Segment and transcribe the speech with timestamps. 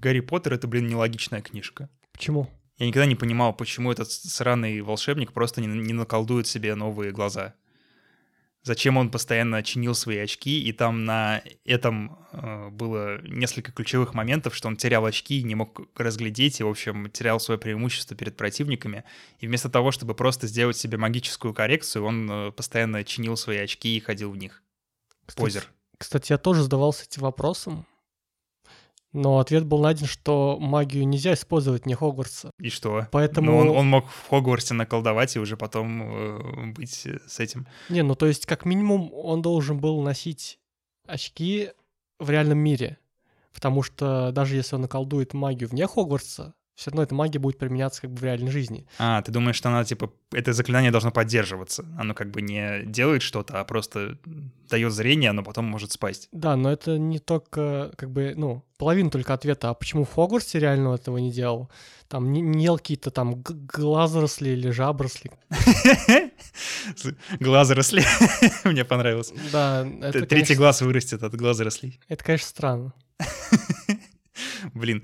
[0.00, 1.88] Гарри Поттер— это, блин, нелогичная книжка.
[2.12, 2.48] Почему?
[2.78, 7.54] Я никогда не понимал, почему этот сраный волшебник просто не, не наколдует себе новые глаза.
[8.62, 14.54] Зачем он постоянно чинил свои очки, и там на этом э, было несколько ключевых моментов,
[14.54, 19.04] что он терял очки, не мог разглядеть, и, в общем, терял свое преимущество перед противниками.
[19.38, 23.96] И вместо того, чтобы просто сделать себе магическую коррекцию, он э, постоянно чинил свои очки
[23.96, 24.62] и ходил в них.
[25.24, 25.68] Кстати, Позер.
[25.96, 27.86] Кстати, я тоже задавался этим вопросом,
[29.12, 32.50] но ответ был найден, что магию нельзя использовать вне Хогвартса.
[32.60, 33.06] И что?
[33.10, 33.50] Поэтому...
[33.52, 37.66] Ну, он, он мог в Хогвартсе наколдовать и уже потом э, быть с этим.
[37.88, 40.58] Не, ну то есть как минимум он должен был носить
[41.06, 41.70] очки
[42.18, 42.98] в реальном мире.
[43.52, 48.02] Потому что даже если он наколдует магию вне Хогвартса, все равно эта магия будет применяться
[48.02, 48.86] как бы в реальной жизни.
[49.00, 51.84] А, ты думаешь, что она, типа, это заклинание должно поддерживаться?
[51.98, 54.16] Оно как бы не делает что-то, а просто
[54.70, 56.28] дает зрение, но потом может спасть.
[56.30, 60.60] Да, но это не только, как бы, ну, половина только ответа, а почему в Хогвартсе
[60.60, 61.68] реально этого не делал?
[62.06, 65.32] Там не, не ел какие-то там глазоросли или жабросли.
[67.40, 68.04] Глаза росли.
[68.64, 69.32] Мне понравилось.
[69.50, 71.98] Да, Третий глаз вырастет от глаза рослей.
[72.06, 72.92] это, конечно, странно.
[74.74, 75.02] Блин,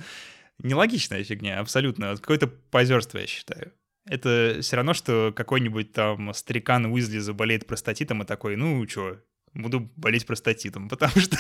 [0.59, 2.17] нелогичная фигня, абсолютно.
[2.17, 3.73] Какое-то позерство, я считаю.
[4.07, 9.19] Это все равно, что какой-нибудь там старикан Уизли заболеет простатитом и такой, ну чё,
[9.55, 11.39] буду болеть простатитом, потому что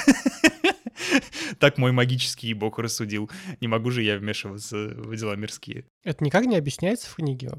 [1.58, 3.30] так мой магический бог рассудил.
[3.60, 5.84] Не могу же я вмешиваться в дела мирские.
[6.04, 7.52] Это никак не объясняется в книге?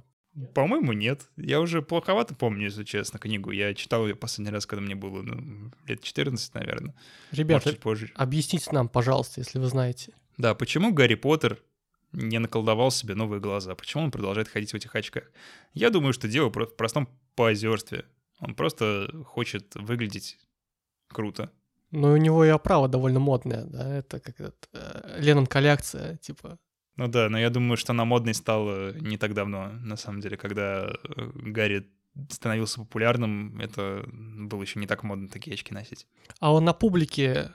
[0.54, 1.30] По-моему, нет.
[1.38, 3.52] Я уже плоховато помню, если честно, книгу.
[3.52, 6.94] Я читал ее последний раз, когда мне было ну, лет 14, наверное.
[7.32, 8.12] Ребята, позже.
[8.16, 10.14] объясните нам, пожалуйста, если вы знаете.
[10.38, 11.60] Да, почему Гарри Поттер
[12.12, 13.76] не наколдовал себе новые глаза?
[13.76, 15.32] Почему он продолжает ходить в этих очках?
[15.74, 18.06] Я думаю, что дело в простом позерстве.
[18.40, 20.38] Он просто хочет выглядеть
[21.08, 21.52] круто.
[21.92, 26.58] Но у него и оправа довольно модная, да, это как этот, э, Леннон коллекция, типа.
[26.98, 30.36] Ну да, но я думаю, что она модной стала не так давно, на самом деле,
[30.36, 31.88] когда э, Гарри
[32.30, 36.08] становился популярным, это было еще не так модно такие очки носить.
[36.40, 37.54] А он на публике,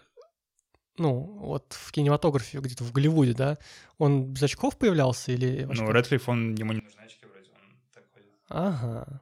[1.00, 3.58] ну, вот в кинематографе, где-то в Голливуде, да,
[3.98, 5.64] он без очков появлялся или...
[5.64, 5.88] Ну, очках?
[5.88, 8.28] Рэдклифф, он, ему не нужны очки вроде, он так ходит.
[8.48, 9.20] Ага.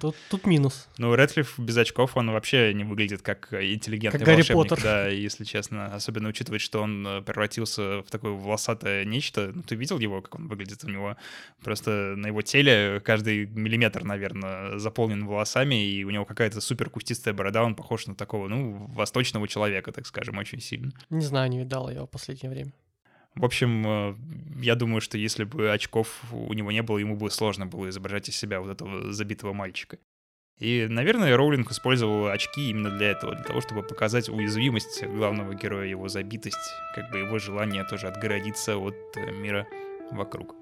[0.00, 0.88] Тут, тут минус.
[0.98, 4.68] Ну, Рэдклифф без очков, он вообще не выглядит как интеллигентный Как Гарри волшебник.
[4.70, 4.82] Поттер.
[4.82, 5.86] Да, если честно.
[5.94, 9.52] Особенно учитывая, что он э, превратился в такое волосатое нечто.
[9.54, 10.82] Ну, ты видел его, как он выглядит?
[10.84, 11.16] У него
[11.62, 17.34] просто на его теле каждый миллиметр, наверное, заполнен волосами, и у него какая-то супер кустистая
[17.34, 17.62] борода.
[17.62, 20.92] Он похож на такого, ну, восточного человека, так скажем, очень сильно.
[21.10, 22.72] Не знаю, не видал я его в последнее время.
[23.34, 24.14] В общем, э,
[24.60, 28.28] я думаю, что если бы очков у него не было, ему бы сложно было изображать
[28.28, 29.98] из себя вот этого забитого мальчика.
[30.58, 35.86] И, наверное, Роулинг использовал очки именно для этого, для того, чтобы показать уязвимость главного героя,
[35.86, 36.56] его забитость,
[36.94, 39.66] как бы его желание тоже отгородиться от э, мира
[40.10, 40.61] вокруг.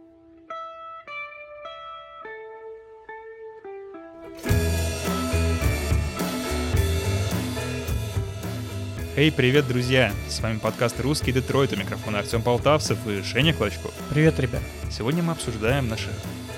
[9.20, 10.14] Эй, привет, друзья!
[10.30, 13.92] С вами подкаст «Русский Детройт», у микрофона Артем Полтавцев и Женя Клочков.
[14.08, 14.62] Привет, ребят.
[14.90, 16.08] Сегодня мы обсуждаем наше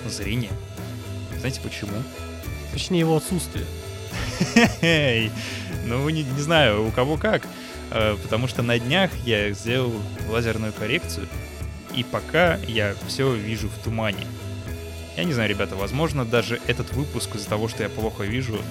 [0.06, 0.52] зрение.
[1.40, 1.90] Знаете почему?
[2.72, 3.64] Точнее, его отсутствие.
[5.86, 7.42] Ну, не, не знаю, у кого как.
[7.90, 11.26] Э, Потому что на днях я сделал лазерную коррекцию,
[11.96, 14.24] и пока я все вижу в тумане.
[15.14, 18.62] Я не знаю, ребята, возможно, даже этот выпуск из-за того, что я плохо вижу, м,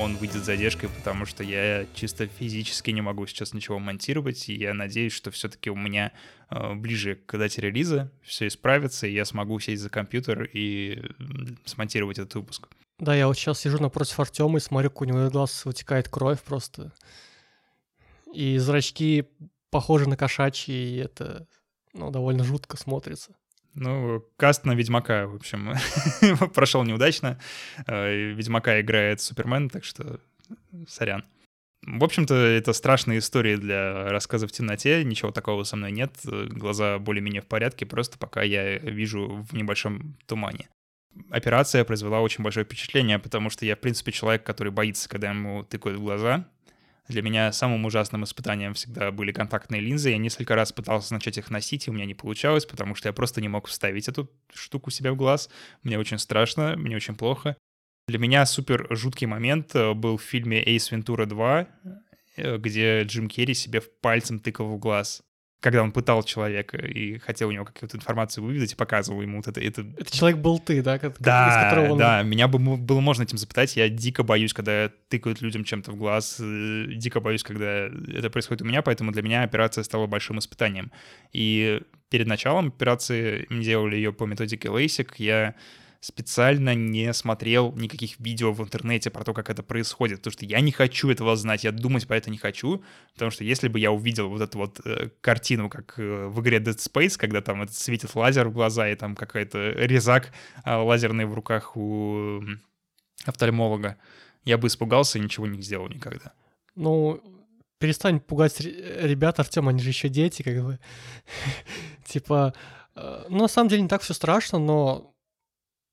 [0.00, 4.54] он выйдет с задержкой, потому что я чисто физически не могу сейчас ничего монтировать, и
[4.54, 6.12] я надеюсь, что все-таки у меня
[6.48, 11.02] э, ближе к дате релиза все исправится, и я смогу сесть за компьютер и
[11.66, 12.68] смонтировать этот выпуск.
[12.98, 16.08] Да, я вот сейчас сижу напротив Артема и смотрю, как у него из глаз вытекает
[16.08, 16.94] кровь просто.
[18.32, 19.26] И зрачки
[19.70, 21.46] похожи на кошачьи, и это
[21.92, 23.36] ну, довольно жутко смотрится.
[23.76, 25.74] Ну, каст на Ведьмака, в общем,
[26.54, 27.38] прошел неудачно.
[27.86, 30.18] Э, Ведьмака играет Супермен, так что
[30.88, 31.24] сорян.
[31.86, 35.04] В общем-то, это страшная история для рассказа в темноте.
[35.04, 36.10] Ничего такого со мной нет.
[36.24, 40.68] Глаза более-менее в порядке, просто пока я вижу в небольшом тумане.
[41.30, 45.64] Операция произвела очень большое впечатление, потому что я, в принципе, человек, который боится, когда ему
[45.64, 46.48] тыкают в глаза.
[47.08, 50.10] Для меня самым ужасным испытанием всегда были контактные линзы.
[50.10, 53.12] Я несколько раз пытался начать их носить, и у меня не получалось, потому что я
[53.12, 55.48] просто не мог вставить эту штуку себе в глаз.
[55.82, 57.56] Мне очень страшно, мне очень плохо.
[58.08, 61.66] Для меня супер жуткий момент э, был в фильме «Эйс Вентура 2»,
[62.36, 65.22] э, где Джим Керри себе пальцем тыкал в глаз.
[65.60, 69.48] Когда он пытал человека и хотел у него какую-то информацию выведать и показывал ему вот
[69.48, 69.60] это.
[69.60, 70.98] Это, это человек был ты, да?
[70.98, 71.98] Как, да, из которого он...
[71.98, 72.22] да.
[72.22, 73.74] Меня бы было можно этим запытать.
[73.76, 76.36] Я дико боюсь, когда тыкают людям чем-то в глаз.
[76.40, 80.92] Э, дико боюсь, когда это происходит у меня, поэтому для меня операция стала большим испытанием.
[81.32, 81.80] И
[82.10, 85.54] перед началом операции, мы делали ее по методике LASIK, я
[86.06, 90.60] специально не смотрел никаких видео в интернете про то, как это происходит, потому что я
[90.60, 93.90] не хочу этого знать, я думать про это не хочу, потому что если бы я
[93.90, 97.72] увидел вот эту вот э, картину, как э, в игре Dead Space, когда там это
[97.72, 100.32] светит лазер в глаза, и там какой-то резак
[100.64, 102.40] э, лазерный в руках у
[103.24, 103.96] офтальмолога,
[104.44, 106.32] я бы испугался и ничего не сделал никогда.
[106.76, 107.20] Ну,
[107.78, 110.78] перестань пугать ребят, Артем, они же еще дети, как бы.
[112.04, 112.54] типа,
[112.94, 115.15] э, ну, на самом деле не так все страшно, но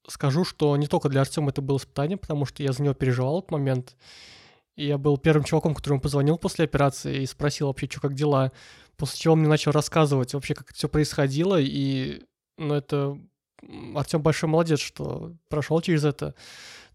[0.07, 3.39] скажу, что не только для Артема это было испытание, потому что я за него переживал
[3.39, 3.95] этот момент.
[4.75, 8.51] И я был первым чуваком, которому позвонил после операции и спросил вообще, что как дела.
[8.97, 11.59] После чего он мне начал рассказывать вообще, как это все происходило.
[11.59, 12.23] И,
[12.57, 13.17] ну, это
[13.95, 16.35] Артем большой молодец, что прошел через это.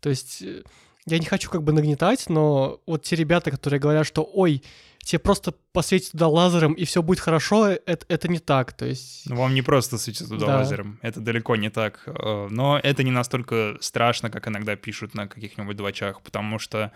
[0.00, 0.62] То есть э,
[1.06, 4.62] я не хочу как бы нагнетать, но вот те ребята, которые говорят, что ой,
[5.08, 9.22] тебе просто посветить туда лазером, и все будет хорошо, это, это не так, то есть...
[9.24, 10.56] Ну, вам не просто светить туда да.
[10.58, 12.02] лазером, это далеко не так.
[12.06, 16.92] Э, но это не настолько страшно, как иногда пишут на каких-нибудь двачах, потому что,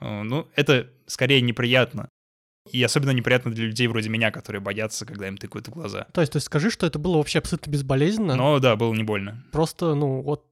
[0.00, 2.08] э, ну, это скорее неприятно.
[2.70, 6.06] И особенно неприятно для людей вроде меня, которые боятся, когда им тыкают в глаза.
[6.12, 8.36] То есть, то есть скажи, что это было вообще абсолютно безболезненно.
[8.36, 9.42] Ну да, было не больно.
[9.50, 10.44] Просто, ну, вот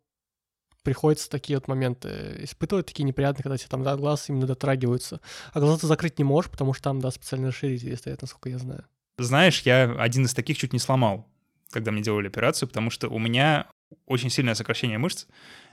[0.86, 5.20] приходится такие вот моменты испытывать, такие неприятные, когда тебе там до глаз именно дотрагиваются.
[5.52, 8.58] А глаза ты закрыть не можешь, потому что там, да, специальные расширители стоят, насколько я
[8.58, 8.84] знаю.
[9.18, 11.26] Знаешь, я один из таких чуть не сломал,
[11.72, 13.66] когда мне делали операцию, потому что у меня
[14.06, 15.26] очень сильное сокращение мышц.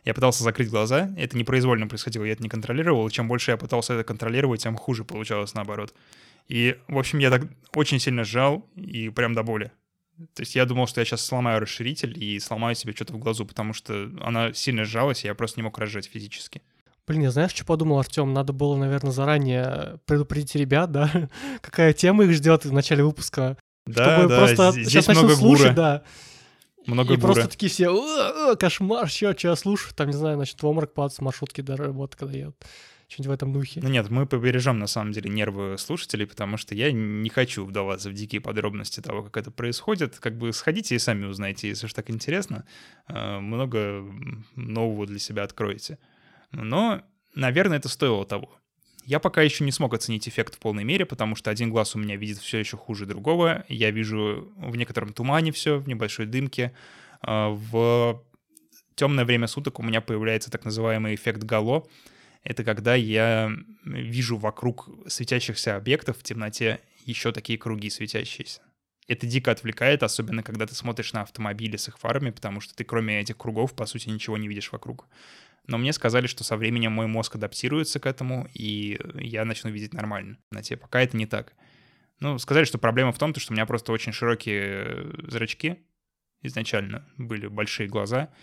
[0.03, 3.57] Я пытался закрыть глаза, это непроизвольно происходило, я это не контролировал, и чем больше я
[3.57, 5.93] пытался это контролировать, тем хуже получалось наоборот.
[6.47, 7.43] И, в общем, я так
[7.75, 9.71] очень сильно сжал, и прям до боли.
[10.33, 13.45] То есть я думал, что я сейчас сломаю расширитель и сломаю себе что-то в глазу,
[13.45, 16.61] потому что она сильно сжалась, и я просто не мог разжать физически.
[17.05, 18.33] Блин, я знаешь, что подумал, Артем?
[18.33, 21.29] Надо было, наверное, заранее предупредить ребят, да,
[21.61, 23.57] какая тема их ждет в начале выпуска.
[23.85, 25.75] Да, чтобы да, просто здесь сейчас много слушать, гура.
[25.75, 26.03] да.
[26.85, 27.33] Много и гура.
[27.33, 31.19] просто такие все, кошмар, что, что я слушаю, там, не знаю, значит, в омрак падать
[31.19, 32.55] маршрутки до работы, когда едут
[33.07, 33.79] что-нибудь в этом духе.
[33.81, 38.09] Ну нет, мы побережем на самом деле нервы слушателей, потому что я не хочу вдаваться
[38.09, 40.19] в дикие подробности того, как это происходит.
[40.19, 42.65] Как бы сходите и сами узнаете, если уж так интересно.
[43.07, 44.05] Э, много
[44.55, 45.97] нового для себя откроете.
[46.51, 47.01] Но,
[47.35, 48.49] наверное, это стоило того.
[49.05, 51.99] Я пока еще не смог оценить эффект в полной мере, потому что один глаз у
[51.99, 53.65] меня видит все еще хуже другого.
[53.67, 56.73] Я вижу в некотором тумане все, в небольшой дымке.
[57.25, 58.23] Э, в
[58.95, 61.85] темное время суток у меня появляется так называемый эффект гало—
[62.43, 63.51] это когда я
[63.85, 68.61] вижу вокруг светящихся объектов в темноте еще такие круги светящиеся.
[69.07, 72.83] Это дико отвлекает, особенно когда ты смотришь на автомобили с их фарами, потому что ты
[72.83, 75.07] кроме этих кругов, по сути, ничего не видишь вокруг.
[75.65, 79.93] Но мне сказали, что со временем мой мозг адаптируется к этому, и я начну видеть
[79.93, 80.75] нормально на те.
[80.77, 81.53] Пока это не так.
[82.19, 85.79] Ну, сказали, что проблема в том, что у меня просто очень широкие зрачки
[86.41, 88.33] изначально, были большие глаза,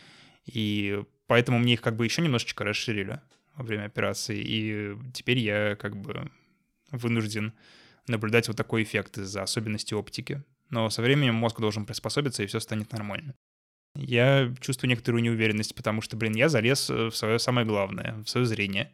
[0.46, 3.20] и поэтому мне их как бы еще немножечко расширили
[3.60, 6.30] во время операции, и теперь я как бы
[6.90, 7.52] вынужден
[8.06, 10.42] наблюдать вот такой эффект из-за особенностей оптики.
[10.70, 13.34] Но со временем мозг должен приспособиться, и все станет нормально.
[13.94, 18.46] Я чувствую некоторую неуверенность, потому что, блин, я залез в свое самое главное, в свое
[18.46, 18.92] зрение.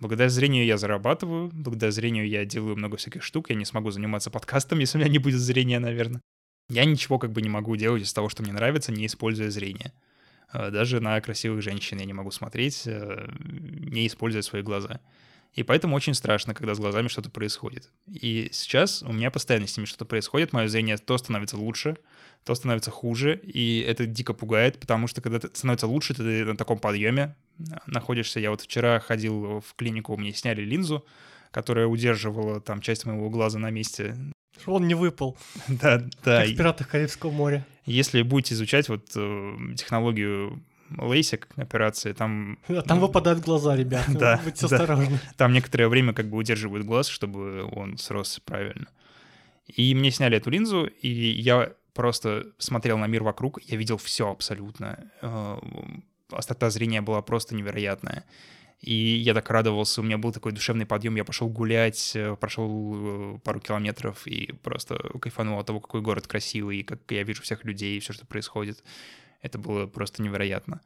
[0.00, 4.30] Благодаря зрению я зарабатываю, благодаря зрению я делаю много всяких штук, я не смогу заниматься
[4.30, 6.22] подкастом, если у меня не будет зрения, наверное.
[6.70, 9.92] Я ничего как бы не могу делать из того, что мне нравится, не используя зрение.
[10.56, 15.00] Э, даже на красивых женщин я не могу смотреть, э, не используя свои глаза.
[15.54, 17.90] И поэтому очень страшно, когда с глазами что-то происходит.
[18.06, 21.96] И сейчас у меня постоянно с ними что-то происходит, мое зрение то становится лучше,
[22.44, 26.78] то становится хуже, и это дико пугает, потому что когда становится лучше, ты на таком
[26.78, 27.34] подъеме
[27.86, 28.38] находишься.
[28.38, 31.06] Я вот вчера ходил в клинику, мне сняли линзу,
[31.50, 34.14] которая удерживала там часть моего глаза на месте
[34.60, 35.36] чтобы он не выпал.
[35.68, 36.42] Да, да.
[36.42, 37.66] Как в «Пиратах Карибского моря».
[37.84, 40.60] Если будете изучать вот э, технологию
[40.98, 42.58] лейсик операции, там...
[42.68, 44.04] Да, там выпадают глаза, ребят.
[44.12, 44.76] Да, Будьте да.
[44.76, 45.20] осторожны.
[45.36, 48.86] Там некоторое время как бы удерживают глаз, чтобы он срос правильно.
[49.66, 54.30] И мне сняли эту линзу, и я просто смотрел на мир вокруг, я видел все
[54.30, 55.10] абсолютно.
[55.22, 55.58] Э,
[56.30, 58.24] острота зрения была просто невероятная.
[58.80, 63.36] И я так радовался, у меня был такой душевный подъем, я пошел гулять, э, прошел
[63.36, 67.42] э, пару километров и просто кайфанул от того, какой город красивый, и как я вижу
[67.42, 68.84] всех людей, и все, что происходит.
[69.40, 70.82] Это было просто невероятно.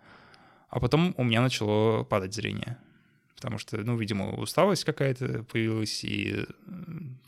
[0.68, 2.78] А потом у меня начало падать зрение.
[3.34, 6.46] потому что, ну, видимо, усталость какая-то появилась, и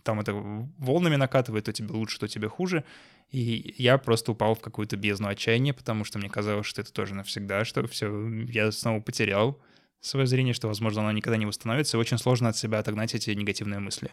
[0.05, 0.33] там это
[0.79, 2.85] волнами накатывает, то тебе лучше, то тебе хуже.
[3.31, 7.15] И я просто упал в какую-то бездну отчаяния, потому что мне казалось, что это тоже
[7.15, 9.59] навсегда, что все, я снова потерял
[10.03, 13.31] свое зрение, что, возможно, оно никогда не восстановится, и очень сложно от себя отогнать эти
[13.31, 14.11] негативные мысли.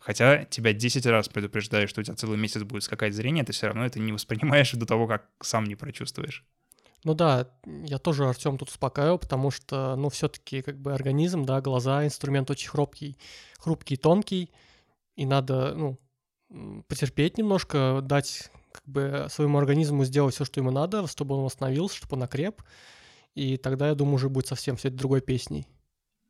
[0.00, 3.68] Хотя тебя 10 раз предупреждают, что у тебя целый месяц будет скакать зрение, ты все
[3.68, 6.44] равно это не воспринимаешь до того, как сам не прочувствуешь.
[7.04, 11.60] Ну да, я тоже Артем тут успокаиваю, потому что, ну, все-таки как бы организм, да,
[11.60, 13.16] глаза, инструмент очень хрупкий,
[13.58, 14.50] хрупкий, тонкий,
[15.14, 21.06] и надо, ну, потерпеть немножко, дать как бы своему организму сделать все, что ему надо,
[21.06, 22.62] чтобы он восстановился, чтобы он окреп,
[23.38, 25.66] и тогда, я думаю, уже будет совсем все другой песней.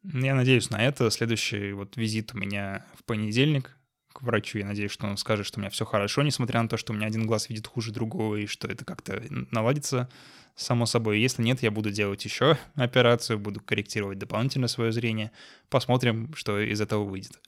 [0.03, 1.11] Я надеюсь на это.
[1.11, 3.77] Следующий вот визит у меня в понедельник
[4.12, 4.59] к врачу.
[4.59, 6.97] Я надеюсь, что он скажет, что у меня все хорошо, несмотря на то, что у
[6.97, 10.09] меня один глаз видит хуже другого, и что это как-то наладится
[10.55, 11.21] само собой.
[11.21, 15.31] Если нет, я буду делать еще операцию, буду корректировать дополнительно свое зрение.
[15.71, 17.41] Посмотрим, что из этого выйдет.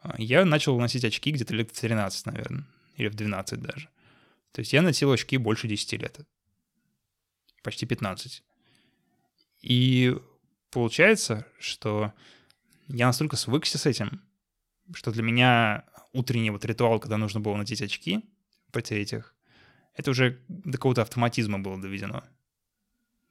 [0.00, 2.66] А, я начал носить очки где-то лет в 13, наверное,
[2.96, 3.88] или в 12 даже.
[4.52, 6.20] То есть я носил очки больше 10 лет.
[7.62, 8.42] Почти 15.
[9.62, 10.16] И
[10.70, 12.12] получается, что
[12.88, 14.20] я настолько свыкся с этим,
[14.92, 18.24] что для меня утренний вот ритуал, когда нужно было надеть очки,
[18.70, 19.34] потереть их,
[19.94, 22.20] это уже до какого-то автоматизма было доведено.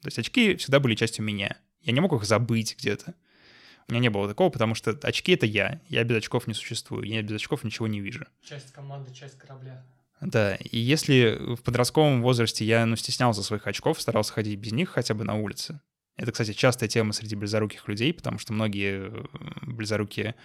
[0.02, 1.58] То есть очки всегда были частью меня.
[1.82, 3.14] Я не мог их забыть где-то.
[3.88, 5.82] У меня не было такого, потому что очки— это я.
[5.90, 7.04] Я без очков не существую.
[7.04, 8.26] Я без очков ничего не вижу.
[8.44, 9.84] Часть команды, часть корабля.
[10.22, 14.90] Да, и если в подростковом возрасте я ну, стеснялся своих очков, старался ходить без них
[14.90, 15.82] хотя бы на улице.
[16.22, 19.24] Это, кстати, частая тема среди близоруких людей, потому что многие э,
[19.64, 20.36] близорукие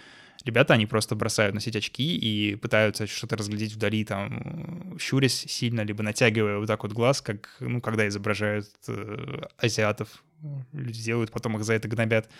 [0.44, 6.02] ребята, они просто бросают носить очки и пытаются что-то разглядеть вдали, там, щурясь сильно, либо
[6.02, 10.24] натягивая вот так вот глаз, как, ну, когда изображают э, азиатов.
[10.72, 12.30] Люди делают, потом их за это гнобят.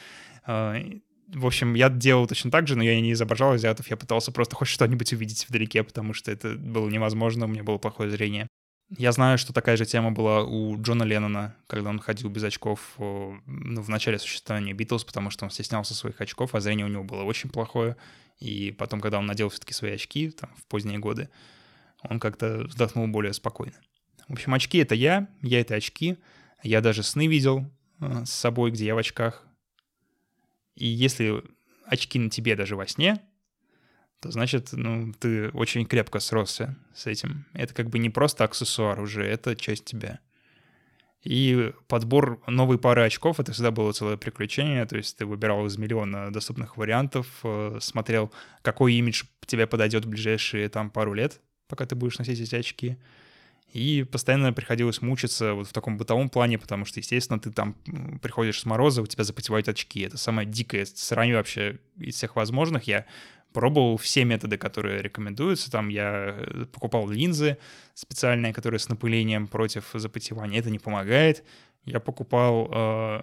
[0.47, 0.83] Э,
[1.29, 4.57] в общем, я делал точно так же, но я не изображал азиатов, я пытался просто
[4.57, 8.49] хоть что-нибудь увидеть вдалеке, потому что это было невозможно, у меня было плохое зрение.
[8.89, 12.95] Я знаю, что такая же тема была у Джона Леннона, когда он ходил без очков
[12.99, 17.03] ну, в начале существования Битлз, потому что он стеснялся своих очков, а зрение у него
[17.03, 17.97] было очень плохое.
[18.39, 21.31] И потом, когда он надел все-таки свои очки там, в поздние годы,
[22.03, 23.75] он как-то вздохнул более спокойно.
[24.29, 26.17] В общем, очки— это я, я— это очки.
[26.63, 27.65] Я даже сны видел
[28.01, 29.45] э, с собой, где я в очках.
[30.77, 31.43] И если
[31.87, 33.21] очки на тебе даже во сне,
[34.21, 37.47] то значит, ну, ты очень крепко сросся с этим.
[37.53, 40.21] Это как бы не просто аксессуар уже, это часть тебя.
[41.23, 45.77] И подбор новой пары очков— это всегда было целое приключение, то есть ты выбирал из
[45.77, 48.33] миллиона доступных вариантов, э, смотрел,
[48.63, 52.97] какой имидж тебе подойдет в ближайшие там пару лет, пока ты будешь носить эти очки.
[53.73, 57.75] И постоянно приходилось мучиться вот в таком бытовом плане, потому что, естественно, ты там
[58.23, 60.03] приходишь с мороза, у тебя запотевают очки.
[60.03, 62.85] Это самое дикое срань вообще из всех возможных.
[62.85, 63.05] Я
[63.57, 65.71] пробовал все методы, которые рекомендуются.
[65.71, 67.57] Там я э, покупал линзы
[67.95, 70.61] специальные, которые с напылением против запотевания.
[70.61, 71.43] Это не помогает.
[71.87, 73.23] Я покупал э,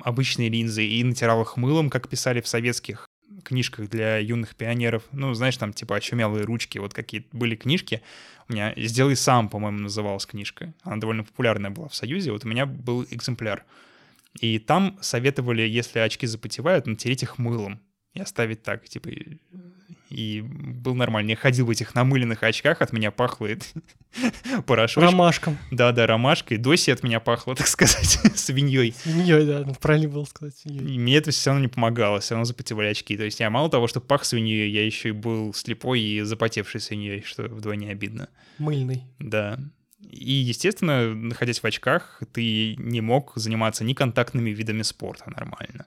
[0.00, 3.06] обычные линзы и натирал их мылом, как писали в советских
[3.44, 5.02] книжках для юных пионеров.
[5.12, 8.00] Ну, знаешь, там типа очумелые ручки, вот какие были книжки.
[8.48, 10.72] У меня «Сделай сам», по-моему, называлась книжка.
[10.84, 12.32] Она довольно популярная была в Союзе.
[12.32, 13.66] Вот у меня был экземпляр.
[14.40, 17.78] И там советовали, если очки запотевают, натереть их мылом
[18.16, 19.10] и оставить так, типа,
[20.08, 21.30] и был нормально.
[21.30, 23.48] Я ходил в этих намыленных очках, от меня пахло
[24.66, 25.04] порошочком.
[25.04, 25.58] Ромашком.
[25.70, 26.58] Да-да, ромашкой.
[26.58, 28.92] Доси от меня пахло, так сказать, свиньей.
[28.92, 30.94] Свиньей, да, ну, правильно было сказать, свиньей.
[30.94, 33.16] И мне это все равно не помогало, все равно запотевали очки.
[33.16, 36.80] То есть я мало того, что пах свиньей, я еще и был слепой и запотевший
[36.80, 38.28] свиньей, что вдвойне обидно.
[38.58, 39.04] Мыльный.
[39.18, 39.58] Да.
[40.00, 45.86] И, естественно, находясь в очках, ты не мог заниматься ни контактными видами спорта нормально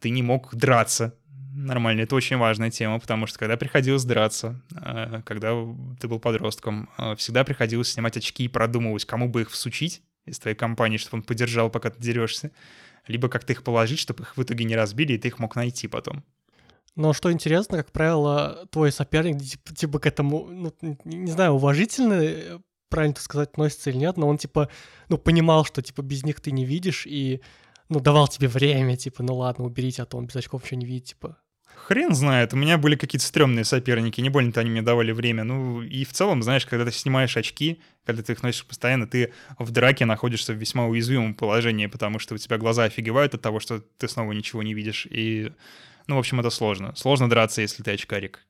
[0.00, 1.14] ты не мог драться.
[1.56, 5.52] Нормально, это очень важная тема, потому что когда приходилось драться, а, когда
[5.98, 10.38] ты был подростком, а, всегда приходилось снимать очки и продумывать, кому бы их всучить из
[10.38, 12.50] твоей компании, чтобы он поддержал, пока ты дерешься,
[13.06, 15.88] либо как-то их положить, чтобы их в итоге не разбили, и ты их мог найти
[15.88, 16.24] потом.
[16.94, 22.14] Но что интересно, как правило, твой соперник типа, типа к этому, ну, не знаю, уважительно,
[22.22, 22.58] э,
[22.90, 24.68] правильно сказать, относится или нет, но он типа,
[25.08, 27.40] ну, понимал, что типа без них ты не видишь, и
[27.88, 30.86] ну, давал тебе время, типа, ну ладно, уберите, а то он без очков еще не
[30.86, 31.38] видит, типа.
[31.86, 35.44] Хрен знает, у меня были какие-то стрёмные соперники, не больно-то они мне давали время.
[35.44, 39.32] Ну, и в целом, знаешь, когда ты снимаешь очки, когда ты их носишь постоянно, ты
[39.56, 43.60] в драке находишься в весьма уязвимом положении, потому что у тебя глаза офигевают от того,
[43.60, 45.06] что ты снова ничего не видишь.
[45.08, 45.52] И,
[46.08, 46.92] ну, в общем, это сложно.
[46.96, 48.40] Сложно драться, если ты очкарик.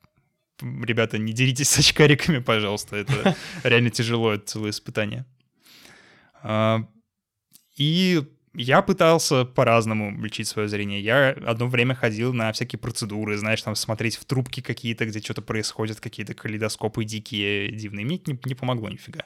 [0.62, 5.26] Ребята, не деритесь с очкариками, пожалуйста, это реально тяжело, это целое испытание.
[6.42, 6.88] А,
[7.76, 8.22] и
[8.58, 10.98] Я пытался по-разному лечить свое зрение.
[11.02, 15.42] Я одно время ходил на всякие процедуры, знаешь, там смотреть в трубки какие-то, где что-то
[15.42, 18.06] происходит, какие-то калейдоскопы дикие, дивные.
[18.06, 19.24] Мне не, не помогло нифига.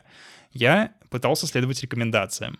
[0.51, 2.59] Я пытался следовать рекомендациям.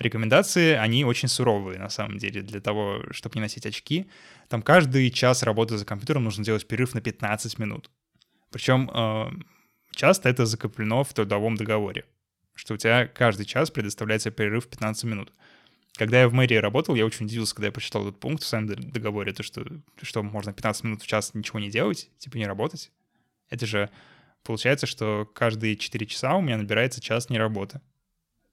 [0.00, 4.10] Рекомендации, они очень суровые, на самом деле, для того, чтобы не носить очки.
[4.48, 7.88] Там каждый час работы за компьютером нужно делать перерыв на 15 минут.
[8.50, 9.30] Причем э,
[9.92, 12.04] часто это закреплено в трудовом договоре,
[12.54, 15.32] что у тебя каждый час предоставляется перерыв 15 минут.
[15.94, 18.66] Когда я в мэрии работал, я очень удивился, когда я прочитал этот пункт в своем
[18.66, 19.66] договоре, то что,
[20.00, 22.90] что можно 15 минут в час ничего не делать, типа не работать.
[23.48, 23.90] Это же
[24.42, 27.80] получается, что каждые 4 часа у меня набирается час неработы.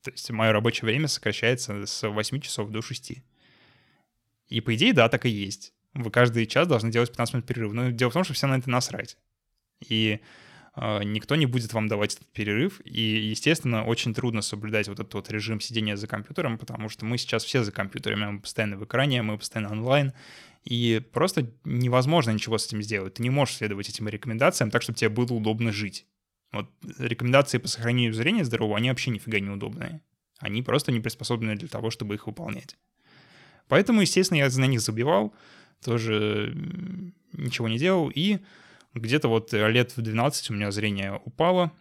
[0.04, 3.14] То есть мое рабочее время сокращается с 8 часов до 6.
[4.48, 5.74] И по идее, да, так и есть.
[5.94, 7.74] Вы каждый час должны делать 15 минут перерыва.
[7.74, 9.18] Но дело в том, что все на это насрать.
[9.88, 10.20] И
[11.04, 12.82] никто не будет вам давать этот перерыв.
[12.86, 17.18] И, естественно, очень трудно соблюдать вот этот вот режим сидения за компьютером, потому что мы
[17.18, 20.14] сейчас все за компьютерами, мы постоянно в экране, мы постоянно онлайн.
[20.64, 23.16] И просто невозможно ничего с этим сделать.
[23.16, 26.06] Ты не можешь следовать этим рекомендациям так, чтобы тебе было удобно жить.
[26.52, 30.02] Вот рекомендации по сохранению зрения здорового, они вообще нифига не удобные.
[30.40, 32.78] Они просто не приспособлены для того, чтобы их выполнять.
[33.68, 35.34] Поэтому, естественно, я на них забивал,
[35.84, 36.54] тоже
[37.34, 38.40] ничего не делал, и
[38.98, 41.72] где-то вот лет в 12 у меня зрение упало,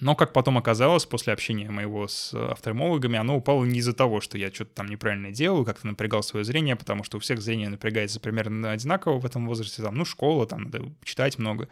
[0.00, 4.38] но, как потом оказалось, после общения моего с офтальмологами, оно упало не из-за того, что
[4.38, 8.20] я что-то там неправильно делаю, как-то напрягал свое зрение, потому что у всех зрение напрягается
[8.20, 11.68] примерно одинаково в этом возрасте, там, ну, школа, там, надо читать много,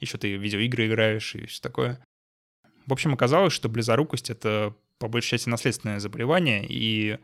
[0.00, 2.04] еще ты видеоигры играешь и все такое.
[2.86, 7.18] В общем, оказалось, что близорукость— это по большей части наследственное заболевание, и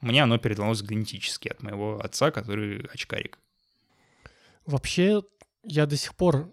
[0.00, 3.38] мне оно передалось генетически от моего отца, который очкарик.
[4.64, 5.22] Вообще,
[5.64, 6.52] я до сих пор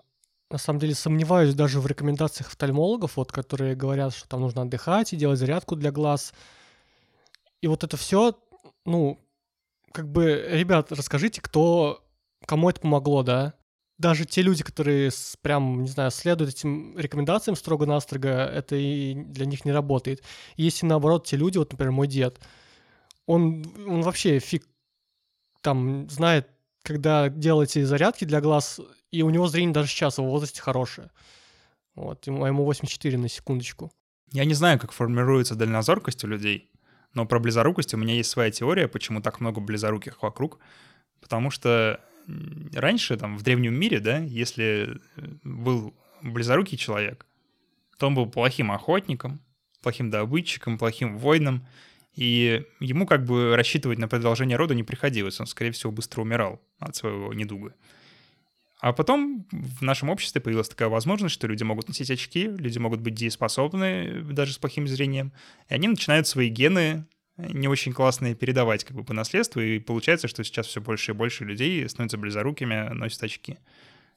[0.51, 5.11] на самом деле сомневаюсь даже в рекомендациях офтальмологов, вот, которые говорят, что там нужно отдыхать
[5.13, 6.33] и делать зарядку для глаз.
[7.61, 8.37] И вот это все,
[8.85, 9.19] ну,
[9.91, 12.03] как бы, ребят, расскажите, кто,
[12.45, 13.53] кому это помогло, да?
[13.97, 15.09] Даже те люди, которые
[15.41, 20.21] прям, не знаю, следуют этим рекомендациям строго-настрого, это и для них не работает.
[20.57, 22.39] Если наоборот те люди, вот, например, мой дед,
[23.25, 24.67] он, он вообще фиг
[25.61, 26.49] там знает,
[26.85, 28.79] когда делать эти зарядки для глаз,
[29.11, 31.11] и у него зрение даже сейчас в возрасте хорошее.
[31.95, 33.91] Вот, ему 84 на секундочку.
[34.31, 36.69] Я не знаю, как формируется дальнозоркость у людей,
[37.13, 40.59] но про близорукость у меня есть своя теория, почему так много близоруких вокруг.
[41.21, 41.99] Потому что
[42.73, 47.25] раньше, там, в древнем мире, да, если э, был близорукий человек,
[47.97, 49.39] то он был плохим охотником,
[49.81, 51.65] плохим добытчиком, плохим воином,
[52.15, 56.61] и ему как бы рассчитывать на продолжение рода не приходилось, он, скорее всего, быстро умирал
[56.79, 57.73] от своего недуга.
[58.79, 63.01] А потом в нашем обществе появилась такая возможность, что люди могут носить очки, люди могут
[63.01, 65.33] быть дееспособны даже с плохим зрением,
[65.69, 67.05] и они начинают свои гены
[67.37, 71.15] не очень классные передавать как бы по наследству, и получается, что сейчас все больше и
[71.15, 73.57] больше людей становятся близорукими, носят очки.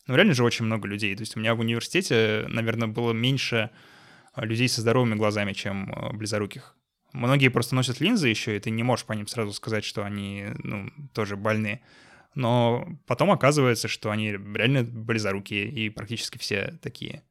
[0.07, 1.15] Ну, реально же очень много людей.
[1.15, 3.71] То есть у меня в университете, наверное, было меньше
[4.37, 6.77] людей со здоровыми глазами, чем э, близоруких.
[7.13, 10.47] Многие просто носят линзы еще, и ты не можешь по ним сразу сказать, что они,
[10.63, 11.81] ну, тоже больные.
[12.35, 17.23] Но потом оказывается, что они реально близорукие, и практически все такие.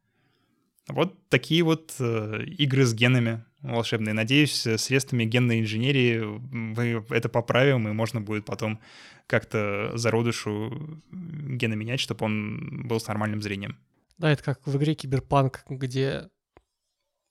[0.87, 4.13] Вот такие вот э, игры с генами волшебные.
[4.13, 8.79] Надеюсь, средствами генной инженерии мы это поправим, и можно будет потом
[9.27, 13.77] как-то зародышу гена менять, чтобы он был с нормальным зрением.
[14.17, 16.29] Да, это как в игре Киберпанк, где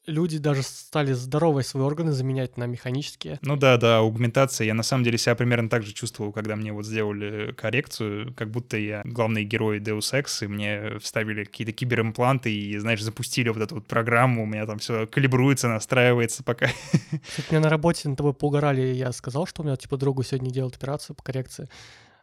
[0.07, 3.39] люди даже стали здоровые свои органы заменять на механические.
[3.43, 4.67] Ну да, да, аугментация.
[4.67, 8.51] Я на самом деле себя примерно так же чувствовал, когда мне вот сделали коррекцию, как
[8.51, 13.63] будто я главный герой Deus Ex, и мне вставили какие-то киберимпланты и, знаешь, запустили вот
[13.63, 16.67] эту вот программу, у меня там все калибруется, настраивается пока.
[17.29, 20.51] Кстати, меня на работе на тобой поугорали, я сказал, что у меня типа другу сегодня
[20.51, 21.69] делают операцию по коррекции.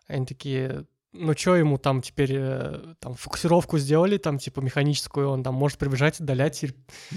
[0.07, 5.43] Они такие, ну что ему там теперь, э, там, фокусировку сделали, там, типа, механическую, он
[5.43, 6.65] там может прибежать, отдалять,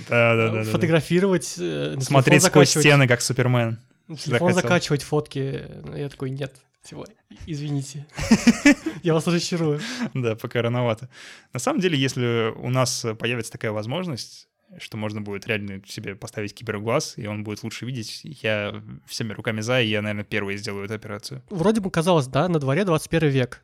[0.09, 2.01] да, да, да, фотографировать, да.
[2.01, 3.79] смотреть сквозь стены, как Супермен.
[4.09, 5.65] Телефон закачивать фотки.
[5.97, 7.07] Я такой, нет, типа,
[7.47, 8.07] извините,
[9.03, 9.81] я вас разочарую.
[10.15, 11.09] Да, пока рановато.
[11.53, 16.55] На самом деле, если у нас появится такая возможность, что можно будет реально себе поставить
[16.55, 18.21] киберглаз, и он будет лучше видеть.
[18.25, 21.43] Я всеми руками за, и я, наверное, первый сделаю эту операцию.
[21.51, 23.63] Вроде бы казалось, да, на дворе 21 век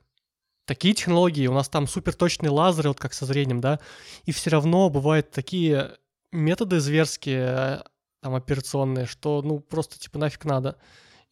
[0.64, 3.80] такие технологии, у нас там суперточные лазеры, вот как со зрением, да,
[4.24, 5.96] и все равно бывают такие
[6.32, 7.84] методы зверские,
[8.22, 10.76] там, операционные, что, ну, просто, типа, нафиг надо.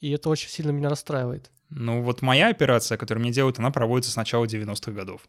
[0.01, 1.51] И это очень сильно меня расстраивает.
[1.71, 5.23] Ну, вот моя операция, которую мне делают, она проводится с начала 90-х годов.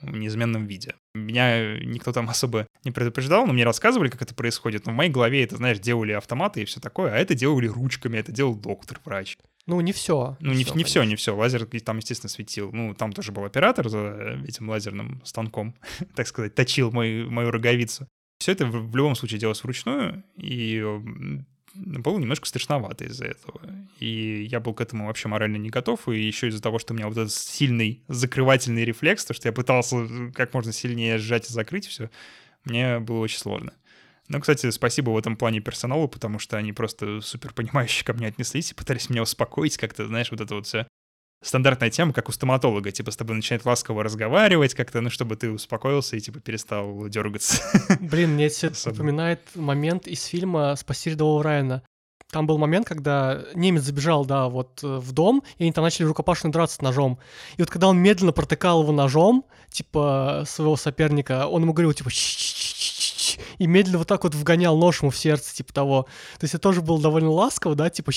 [0.00, 0.94] в неизменном виде.
[1.14, 4.86] Меня никто там особо не предупреждал, но мне рассказывали, как это происходит.
[4.86, 8.18] Но в моей голове это, знаешь, делали автоматы и все такое, а это делали ручками,
[8.18, 9.38] это делал доктор, врач.
[9.66, 10.36] Ну, не все.
[10.40, 11.36] Ну, не, не все, не все.
[11.36, 12.70] Лазер там, естественно, светил.
[12.72, 15.74] Ну, там тоже был оператор за этим лазерным станком,
[16.14, 18.08] так сказать, точил мою, мою роговицу.
[18.38, 20.84] Все это в, в любом случае делалось вручную, и
[21.74, 23.60] было немножко страшновато из-за этого.
[23.98, 26.96] И я был к этому вообще морально не готов, и еще из-за того, что у
[26.96, 31.48] меня вот этот сильный закрывательный рефлекс, то, что я пытался э, как можно сильнее сжать
[31.48, 32.10] и закрыть все,
[32.64, 33.72] мне было очень сложно.
[34.28, 38.28] Ну, кстати, спасибо в этом плане персоналу, потому что они просто супер понимающе ко мне
[38.28, 40.86] отнеслись и пытались меня успокоить, как-то, знаешь, вот это вот все
[41.42, 45.50] стандартная тема, как у стоматолога, типа с тобой начинает ласково разговаривать как-то, ну, чтобы ты
[45.50, 47.62] успокоился и, типа, перестал дергаться.
[48.00, 51.82] Блин, мне это напоминает момент из фильма «Спаси рядового Райана».
[52.30, 56.06] Там был момент, когда немец забежал, да, вот э, в дом, и они там начали
[56.06, 57.18] рукопашно драться ножом.
[57.58, 62.08] И вот когда он медленно протыкал его ножом, типа, своего соперника, он ему говорил, типа,
[63.58, 66.02] и медленно вот так вот вгонял нож ему в сердце, типа того.
[66.38, 68.12] То есть это тоже было довольно ласково, да, типа,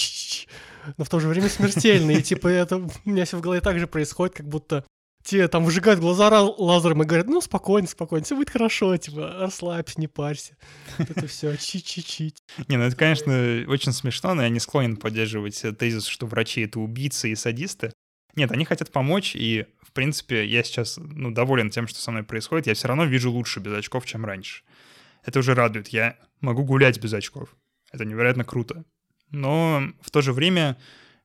[0.97, 2.11] но в то же время смертельно.
[2.11, 4.85] И типа это у меня все в голове так же происходит, как будто
[5.25, 9.99] те там выжигают глаза лазером и говорят, ну, спокойно, спокойно, все будет хорошо, типа, расслабься,
[9.99, 10.55] не парься.
[10.99, 12.35] Это все, чи-чи-чи.
[12.67, 13.33] Не, ну это, конечно,
[13.67, 17.91] очень смешно, но я не склонен поддерживать тезис, что врачи— это убийцы и садисты.
[18.35, 22.23] Нет, они хотят помочь, и, в принципе, я сейчас, ну, доволен тем, что со мной
[22.23, 22.67] происходит.
[22.67, 24.63] Я все равно вижу лучше без очков, чем раньше.
[25.25, 25.89] Это уже радует.
[25.89, 27.55] Я могу гулять без очков.
[27.91, 28.85] Это невероятно круто.
[29.31, 30.77] Но в то же время,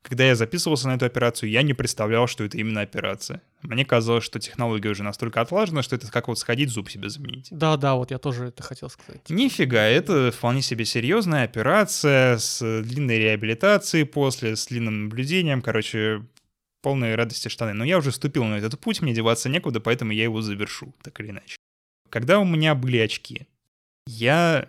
[0.03, 3.43] когда я записывался на эту операцию, я не представлял, что это именно операция.
[3.63, 7.49] Мне казалось, что технология уже настолько отлажена, что это как вот сходить зуб себе заменить.
[7.51, 9.29] Да-да, вот я тоже это хотел сказать.
[9.29, 15.61] Нифига, это вполне себе серьезная операция с длинной реабилитацией после, с длинным наблюдением.
[15.61, 16.25] Короче,
[16.81, 17.75] полной радости штаны.
[17.75, 21.21] Но я уже вступил на этот путь, мне деваться некуда, поэтому я его завершу, так
[21.21, 21.57] или иначе.
[22.09, 23.47] Когда у меня были очки,
[24.11, 24.69] я,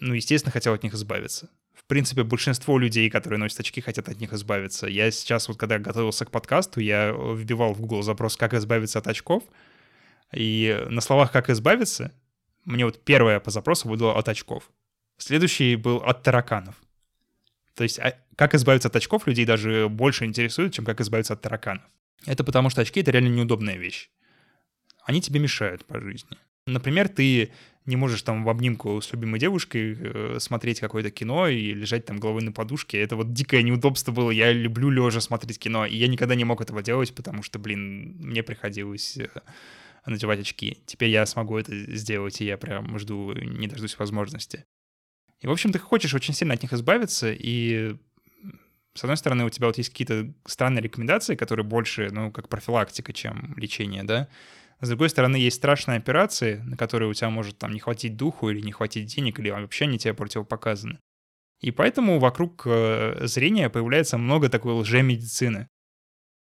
[0.00, 1.48] ну, естественно, хотел от них избавиться.
[1.74, 4.86] В принципе, большинство людей, которые носят очки, хотят от них избавиться.
[4.86, 9.06] Я сейчас, вот когда готовился к подкасту, я вбивал в Google запрос «Как избавиться от
[9.06, 9.44] очков»,
[10.32, 12.12] и на словах «Как избавиться»
[12.64, 14.70] мне вот первое по запросу выдало «От очков».
[15.16, 16.76] Следующий был «От тараканов».
[17.74, 21.40] То есть а, как избавиться от очков людей даже больше интересует, чем как избавиться от
[21.40, 21.84] тараканов.
[22.26, 24.10] Это потому что очки— это реально неудобная вещь.
[25.04, 26.36] Они тебе мешают по жизни.
[26.66, 27.50] Например, ты
[27.88, 32.18] не можешь там в обнимку с любимой девушкой э, смотреть какое-то кино и лежать там
[32.18, 33.00] головой на подушке.
[33.00, 34.30] Это вот дикое неудобство было.
[34.30, 38.18] Я люблю лежа смотреть кино, и я никогда не мог этого делать, потому что, блин,
[38.20, 39.28] мне приходилось э,
[40.04, 40.82] надевать очки.
[40.84, 44.66] Теперь я смогу это сделать, и я прям жду, не дождусь возможности.
[45.40, 47.96] И, в общем, ты хочешь очень сильно от них избавиться, и
[48.92, 53.14] с одной стороны, у тебя вот есть какие-то странные рекомендации, которые больше, ну, как профилактика,
[53.14, 54.28] чем лечение, да,
[54.80, 58.48] с другой стороны, есть страшные операции, на которые у тебя может там не хватить духу
[58.50, 61.00] или не хватить денег, или вообще они тебе противопоказаны.
[61.60, 65.66] И поэтому вокруг э, зрения появляется много такой лжемедицины.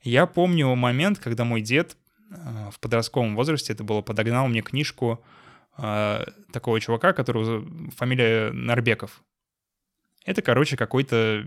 [0.02, 1.98] Я помню момент, когда мой дед
[2.32, 5.24] э, в подростковом возрасте, это было, подогнал мне книжку
[5.78, 9.24] э, такого чувака, которого фамилия Нарбеков.
[10.26, 11.46] Это, короче, какой-то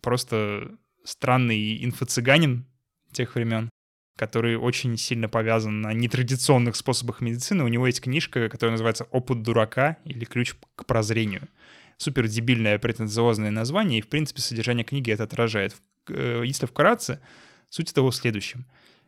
[0.00, 2.64] просто странный инфо-цыганин
[3.12, 3.70] тех времен
[4.16, 7.64] который очень сильно повязан на нетрадиционных способах медицины.
[7.64, 11.48] У него есть книжка, которая называется «Опыт дурака» или «Ключ к прозрению».
[11.96, 15.76] Супер дебильное претенциозное название, и, в принципе, содержание книги это отражает.
[16.08, 17.20] Э, если вкратце,
[17.68, 18.66] суть того в следующем.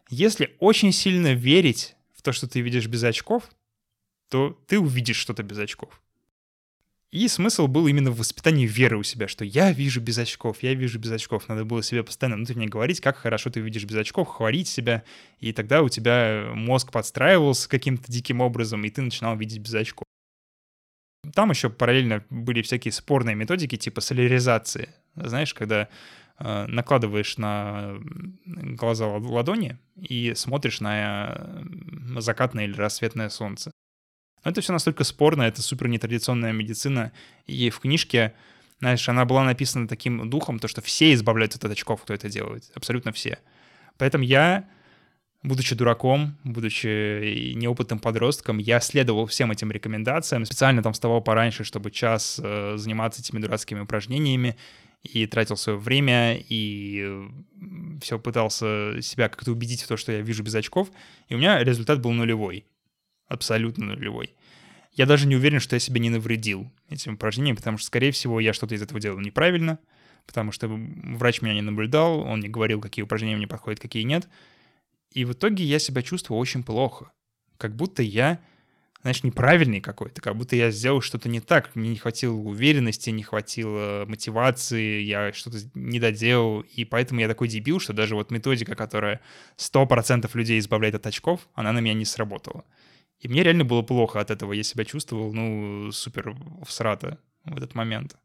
[0.09, 3.51] Если очень сильно верить в то, что ты видишь без очков,
[4.31, 6.01] то ты увидишь что-то без очков.
[7.15, 10.75] И смысл был именно в воспитании веры у себя, что я вижу без очков, я
[10.75, 11.49] вижу без очков.
[11.49, 15.05] Надо было себе постоянно внутренне говорить, как хорошо ты видишь без очков, хвалить себя,
[15.39, 20.05] и тогда у тебя мозг подстраивался каким-то диким образом, и ты начинал видеть без очков.
[21.33, 24.89] Там еще параллельно были всякие спорные методики типа соляризации.
[25.15, 25.89] Знаешь, когда
[26.41, 27.95] э, накладываешь на
[28.45, 31.63] глаза ладони и смотришь на
[32.17, 33.71] закатное или рассветное солнце.
[34.45, 37.13] Но это все настолько спорно, это супер нетрадиционная медицина.
[37.47, 38.35] И в книжке,
[38.79, 42.71] знаешь, она была написана таким духом, то, что все избавляются от очков, кто это делает.
[42.75, 43.39] Абсолютно все.
[43.97, 44.69] Поэтому я,
[45.43, 50.45] будучи дураком, будучи неопытным подростком, я следовал всем этим рекомендациям.
[50.45, 54.57] Специально там вставал пораньше, чтобы час э, заниматься этими дурацкими упражнениями
[55.03, 57.29] и тратил свое время, и э,
[58.03, 60.91] все пытался себя как-то убедить в то, что я вижу без очков.
[61.29, 62.67] И у меня результат был нулевой
[63.29, 64.35] абсолютно нулевой.
[64.93, 68.39] Я даже не уверен, что я себе не навредил этим упражнением, потому что, скорее всего,
[68.39, 69.81] я что-то из этого делал неправильно,
[70.25, 74.29] потому что врач меня не наблюдал, он не говорил, какие упражнения мне подходят, какие нет.
[75.11, 77.13] И в итоге я себя чувствовал очень плохо.
[77.57, 78.41] Как будто я,
[79.03, 83.25] знаешь, неправильный какой-то, как будто я сделал что-то не так, мне не хватило уверенности, не
[83.25, 88.77] хватило мотивации, я что-то не доделал, и поэтому я такой дебил, что даже вот методика,
[88.77, 89.21] которая
[89.57, 92.65] 100% людей избавляет от очков, она на меня не сработала.
[93.21, 97.75] И мне реально было плохо от этого, я себя чувствовал, ну, супер всрато в этот
[97.75, 98.17] момент.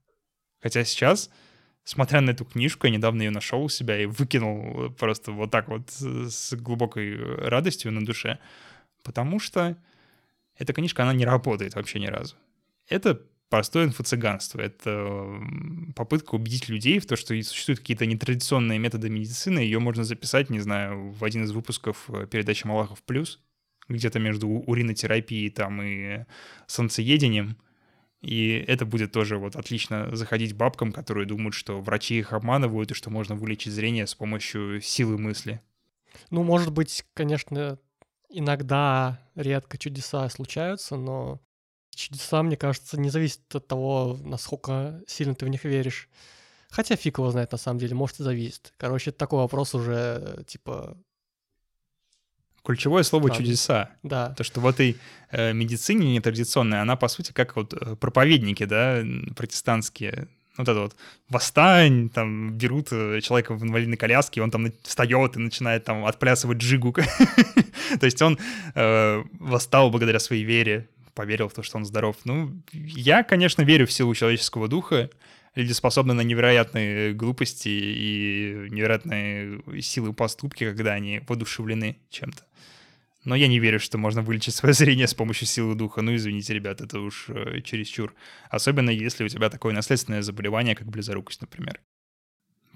[0.62, 1.30] Хотя сейчас
[1.84, 5.67] смотря на эту книжку, я недавно ее нашел у себя и выкинул просто вот так
[5.67, 8.39] вот с глубокой радостью на душе,
[9.04, 9.78] потому что
[10.58, 12.36] эта книжка, она не работает вообще ни разу.
[12.88, 14.60] Это простое инфо-цыганство.
[14.62, 15.41] Это
[15.95, 19.60] попытка убедить людей в то, что существуют какие-то нетрадиционные методы медицины.
[19.60, 23.39] Ее можно записать, не знаю, в один из выпусков передачи «Малахов плюс»,
[23.89, 26.25] где-то между уринотерапией там и
[26.67, 27.58] солнцеедением—
[28.21, 32.93] и это будет тоже вот отлично заходить бабкам, которые думают, что врачи их обманывают и
[32.93, 35.62] что можно вылечить зрение с помощью силы мысли.
[36.30, 37.80] Ну, может быть, конечно,
[38.30, 41.39] иногда редко чудеса случаются, но
[41.95, 46.10] чудеса, мне кажется, не зависят от того, насколько сильно ты в них веришь.
[46.69, 48.73] Хотя фиг его знает на самом деле, может и зависит.
[48.78, 50.97] Короче, это такой вопрос уже, типа,
[52.63, 53.43] Ключевое слово Правда.
[53.43, 53.89] чудеса.
[54.04, 54.34] Да.
[54.38, 54.98] То, что в этой
[55.32, 59.04] э, медицине нетрадиционной, она, по сути, как вот э, проповедники, да,
[59.36, 60.28] протестантские.
[60.58, 60.95] Вот это вот
[61.30, 66.58] восстань, там берут э, человека в инвалидной коляске, он там встает и начинает там отплясывать
[66.58, 66.93] джигу.
[68.00, 68.38] То есть он
[68.76, 72.17] э, восстал благодаря своей вере, поверил в то, что он здоров.
[72.26, 75.10] Ну, я, конечно, верю в силу человеческого духа,
[75.60, 82.43] люди способны на невероятные глупости и невероятные силы поступки, когда они воодушевлены чем-то.
[83.26, 86.02] Но я не верю, что можно вылечить свое зрение с помощью силы духа.
[86.02, 88.15] Ну, извините, ребят, это уж э, чересчур.
[88.50, 91.82] Особенно если у тебя такое наследственное заболевание, как близорукость, например.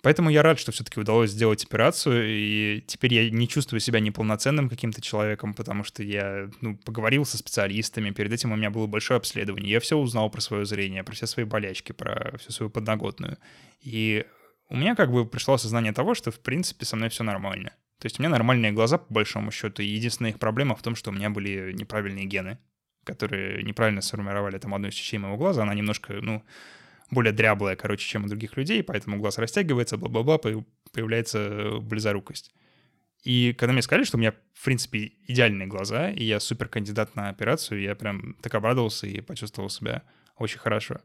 [0.04, 4.70] Поэтому я рад, что все-таки удалось сделать операцию, и теперь я не чувствую себя неполноценным
[4.70, 9.18] каким-то человеком, потому что я ну, поговорил со специалистами, перед этим у меня было большое
[9.18, 13.38] обследование, я все узнал про свое зрение, про все свои болячки, про всю свою подноготную.
[13.80, 14.26] И
[14.68, 17.70] у меня как бы пришло осознание того, что в принципе со мной все нормально.
[18.00, 20.96] То есть у меня нормальные глаза, по большому счету, и единственная их проблема в том,
[20.96, 22.58] что у меня были неправильные гены,
[23.06, 26.44] которые неправильно сформировали там одну из частей моего глаза, она немножко, ну,
[27.12, 30.38] более дряблая, короче, чем у других людей, поэтому глаз растягивается, бла-бла-бла,
[30.92, 32.54] появляется близорукость.
[33.24, 37.16] И когда мне сказали, что у меня, в принципе, идеальные глаза, и я супер кандидат
[37.16, 40.04] на операцию, я прям так обрадовался и почувствовал себя
[40.38, 41.00] очень хорошо.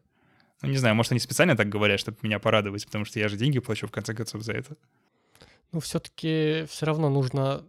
[0.62, 3.36] Ну, не знаю, может, они специально так говорят, чтобы меня порадовать, потому что я же
[3.36, 4.76] деньги плачу, в конце концов, за это.
[5.70, 7.64] Ну, все-таки все равно нужно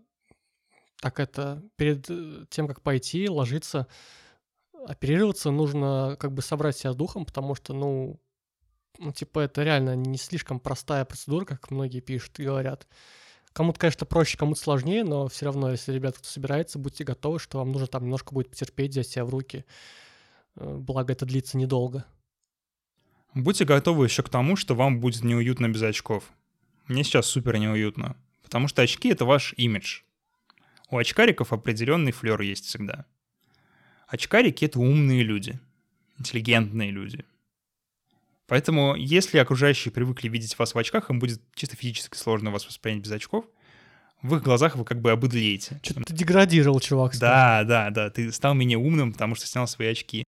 [0.99, 3.87] так это перед э, тем, как пойти, ложиться,
[4.87, 8.19] оперироваться, нужно как бы собрать себя с духом, потому что, ну,
[8.97, 12.87] ну, типа, это реально не слишком простая процедура, как многие пишут и говорят.
[13.53, 17.57] Кому-то, конечно, проще, кому-то сложнее, но все равно, если ребята кто собирается, будьте готовы, что
[17.59, 19.65] вам нужно там немножко будет потерпеть, взять себя в руки.
[20.55, 22.05] Э, благо, это длится недолго.
[23.33, 26.31] Будьте готовы еще к тому, что вам будет неуютно без очков.
[26.87, 30.01] Мне сейчас супер неуютно, потому что очки— это ваш имидж.
[30.89, 33.05] У очкариков определенный флер есть всегда.
[34.09, 35.59] Очкарики— это умные люди,
[36.17, 37.25] интеллигентные люди.
[38.47, 43.03] Поэтому, если окружающие привыкли видеть вас в очках, им будет чисто физически сложно вас воспринять
[43.03, 43.45] без очков.
[44.23, 45.79] В их глазах вы как бы обыдлеете.
[45.83, 47.15] Что-то ты деградировал, чувак.
[47.19, 48.09] Да, да, да.
[48.09, 50.23] Ты стал менее умным, потому что снял свои очки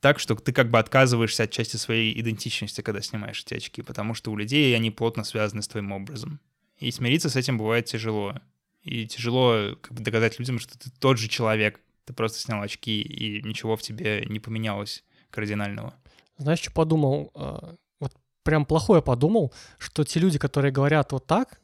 [0.00, 4.14] так, что ты как бы отказываешься от части своей идентичности, когда снимаешь эти очки, потому
[4.14, 6.40] что у людей они плотно связаны с твоим образом.
[6.78, 8.34] И смириться с этим бывает тяжело.
[8.82, 11.80] И тяжело как бы доказать людям, что ты тот же человек.
[12.06, 15.94] Ты просто снял очки, и ничего в тебе не поменялось кардинального.
[16.38, 17.30] Знаешь, что подумал?
[17.34, 21.60] А, вот прям плохое подумал, что те люди, которые говорят вот так,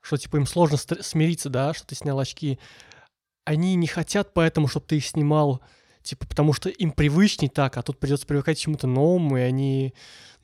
[0.00, 2.58] что типа им сложно смириться, да, что ты снял очки,
[3.44, 5.60] они не хотят поэтому, чтобы ты их снимал
[6.02, 9.94] типа, потому что им привычней так, а тут придется привыкать к чему-то новому, и они,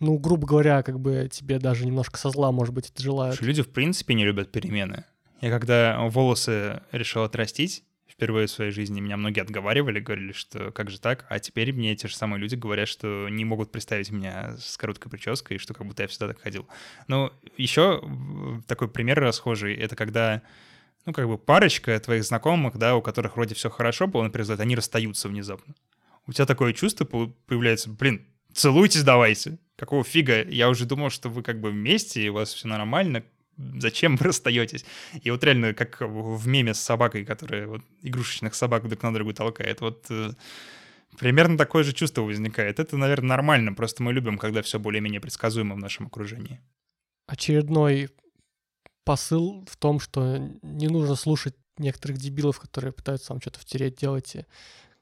[0.00, 3.40] ну, грубо говоря, как бы тебе даже немножко со зла, может быть, это желают.
[3.40, 5.04] Люди, в принципе, не любят перемены.
[5.40, 10.90] Я когда волосы решил отрастить, впервые в своей жизни меня многие отговаривали, говорили, что как
[10.90, 14.56] же так, а теперь мне те же самые люди говорят, что не могут представить меня
[14.58, 16.66] с короткой прической, что как будто я всегда так ходил.
[17.08, 18.02] Ну, еще
[18.66, 20.42] такой пример расхожий, это когда
[21.04, 24.74] ну, как бы парочка твоих знакомых, да, у которых вроде все хорошо было, например, они
[24.76, 25.74] расстаются внезапно.
[26.26, 29.58] У тебя такое чувство появляется, блин, целуйтесь давайте.
[29.76, 30.42] Какого фига?
[30.42, 33.22] Я уже думал, что вы как бы вместе, и у вас все нормально.
[33.56, 34.84] Зачем вы расстаетесь?
[35.22, 39.32] И вот реально, как в меме с собакой, которая вот игрушечных собак друг на другу
[39.32, 40.32] толкает, вот э,
[41.18, 42.78] примерно такое же чувство возникает.
[42.78, 46.60] Это, наверное, нормально, просто мы любим, когда все более-менее предсказуемо в нашем окружении.
[47.26, 48.10] Очередной
[49.04, 54.46] посыл в том, что не нужно слушать некоторых дебилов, которые пытаются вам что-то втереть, делайте,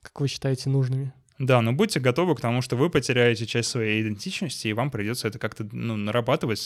[0.01, 1.12] как вы считаете нужными.
[1.38, 5.27] Да, но будьте готовы к тому, что вы потеряете часть своей идентичности, и вам придется
[5.27, 6.61] это как-то ну, нарабатывать,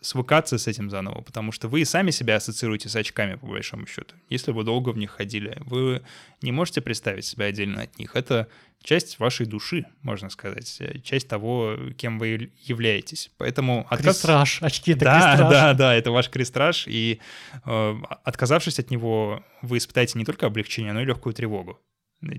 [0.00, 3.86] свыкаться с этим заново, потому что вы и сами себя ассоциируете с очками, по большому
[3.86, 4.16] счету.
[4.28, 6.02] Если вы долго в них ходили, вы
[6.42, 8.16] не можете представить себя отдельно от них.
[8.16, 8.48] Это
[8.82, 13.30] часть вашей души, можно сказать, часть того, кем вы являетесь.
[13.38, 14.16] Поэтому отказ...
[14.16, 15.50] Крестраж, очки— это да, крестраж.
[15.50, 17.20] Да, да, это ваш крестраж, и
[17.64, 21.78] э, отказавшись от него, вы испытаете не только облегчение, но и легкую тревогу.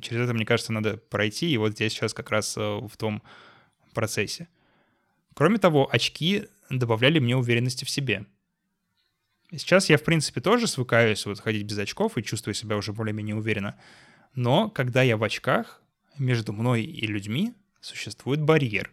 [0.01, 3.23] Через это, мне кажется, надо пройти, и вот здесь сейчас как раз э, в том
[3.93, 4.49] процессе.
[5.33, 8.25] Кроме того, очки добавляли мне уверенности в себе.
[9.51, 13.35] Сейчас я, в принципе, тоже свыкаюсь вот ходить без очков и чувствую себя уже более-менее
[13.35, 13.79] уверенно.
[14.35, 15.81] Но когда я в очках,
[16.17, 18.91] между мной и людьми существует барьер.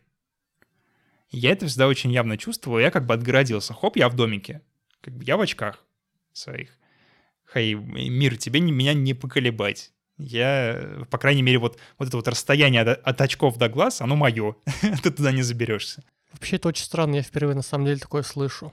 [1.30, 3.74] Я это всегда очень явно чувствовал, я как бы отгородился.
[3.74, 4.62] Хоп, я в домике.
[5.00, 5.84] Как бы я в очках
[6.32, 6.78] своих.
[7.52, 9.92] Хей, мир, тебе меня не поколебать.
[10.18, 14.16] Я, по крайней мере, вот, вот это вот расстояние от, от очков до глаз, оно
[14.16, 14.56] мое.
[15.02, 16.02] Ты туда не заберешься.
[16.32, 18.72] Вообще это очень странно, я впервые на самом деле такое слышу.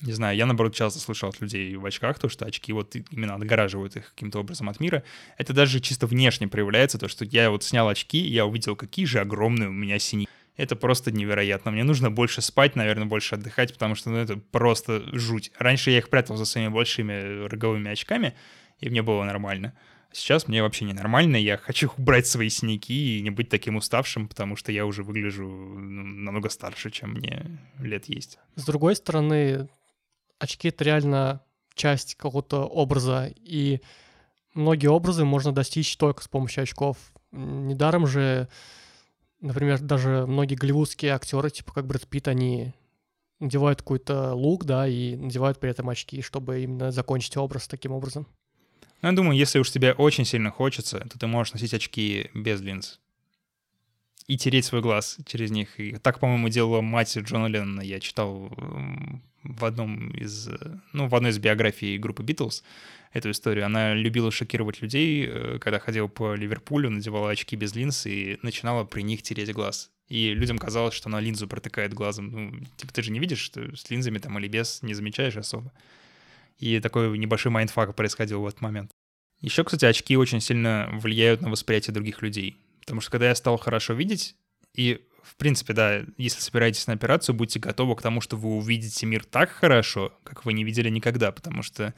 [0.00, 3.36] Не знаю, я, наоборот, часто слышал от людей в очках то, что очки вот именно
[3.36, 5.02] отгораживают их каким-то образом от мира.
[5.38, 9.06] Это даже чисто внешне проявляется, то, что я вот снял очки, и я увидел, какие
[9.06, 10.28] же огромные у меня синяки.
[10.56, 11.70] Это просто невероятно.
[11.70, 15.50] Мне нужно больше спать, наверное, больше отдыхать, потому что ну, это просто жуть.
[15.58, 18.34] Раньше я их прятал за своими большими роговыми очками,
[18.80, 19.72] и мне было нормально.
[20.14, 24.54] Сейчас мне вообще ненормально, я хочу убрать свои синяки и не быть таким уставшим, потому
[24.54, 28.38] что я уже выгляжу ну, намного старше, чем мне лет есть.
[28.54, 29.68] С другой стороны,
[30.38, 31.42] очки— это реально
[31.74, 33.80] часть какого-то образа, и
[34.54, 36.96] многие образы можно достичь только с помощью очков.
[37.32, 38.48] Недаром же,
[39.40, 42.72] например, даже многие голливудские актеры, типа как Брэд Питт, они
[43.40, 48.28] надевают какой-то лук, да, и надевают при этом очки, чтобы именно закончить образ таким образом.
[49.02, 52.60] Ну, я думаю, если уж тебе очень сильно хочется, то ты можешь носить очки без
[52.60, 53.00] линз.
[54.26, 55.78] И тереть свой глаз через них.
[55.78, 57.82] И так, по-моему, делала мать Джона Леннона.
[57.82, 58.50] Я читал
[59.42, 60.48] в одном из,
[60.92, 62.64] ну, в одной из биографий группы Битлз
[63.12, 63.66] эту историю.
[63.66, 68.84] Она любила шокировать людей, э, когда ходила по Ливерпулю, надевала очки без линз и начинала
[68.84, 69.90] при них тереть глаз.
[70.08, 72.30] И людям казалось, что она линзу протыкает глазом.
[72.30, 75.72] Ну, типа, ты же не видишь, что с линзами там или без, не замечаешь особо.
[76.58, 78.90] И такой небольшой mindfuck происходил в этот момент.
[79.40, 82.56] Еще, кстати, очки очень сильно влияют на восприятие других людей.
[82.80, 84.36] Потому что когда я стал хорошо видеть,
[84.74, 89.06] и, в принципе, да, если собираетесь на операцию, будьте готовы к тому, что вы увидите
[89.06, 91.94] мир так хорошо, как вы не видели никогда, потому что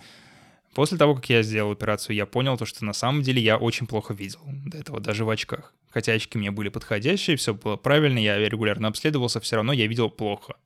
[0.75, 3.87] после того, как я сделал операцию, я понял то, что на самом деле я очень
[3.87, 5.73] плохо видел до этого, даже в очках.
[5.89, 10.11] Хотя очки мне были подходящие, все было правильно, я регулярно обследовался, все равно я видел
[10.11, 10.57] плохо.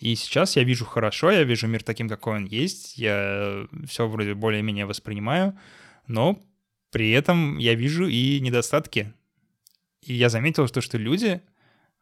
[0.00, 4.32] И сейчас я вижу хорошо, я вижу мир таким, какой он есть, я все вроде
[4.32, 5.58] более-менее воспринимаю,
[6.06, 6.42] но
[6.90, 9.12] при этом я вижу и недостатки.
[10.00, 11.42] И я заметил, что, что люди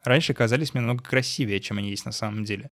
[0.04, 2.70] раньше казались мне намного красивее, чем они есть на самом деле.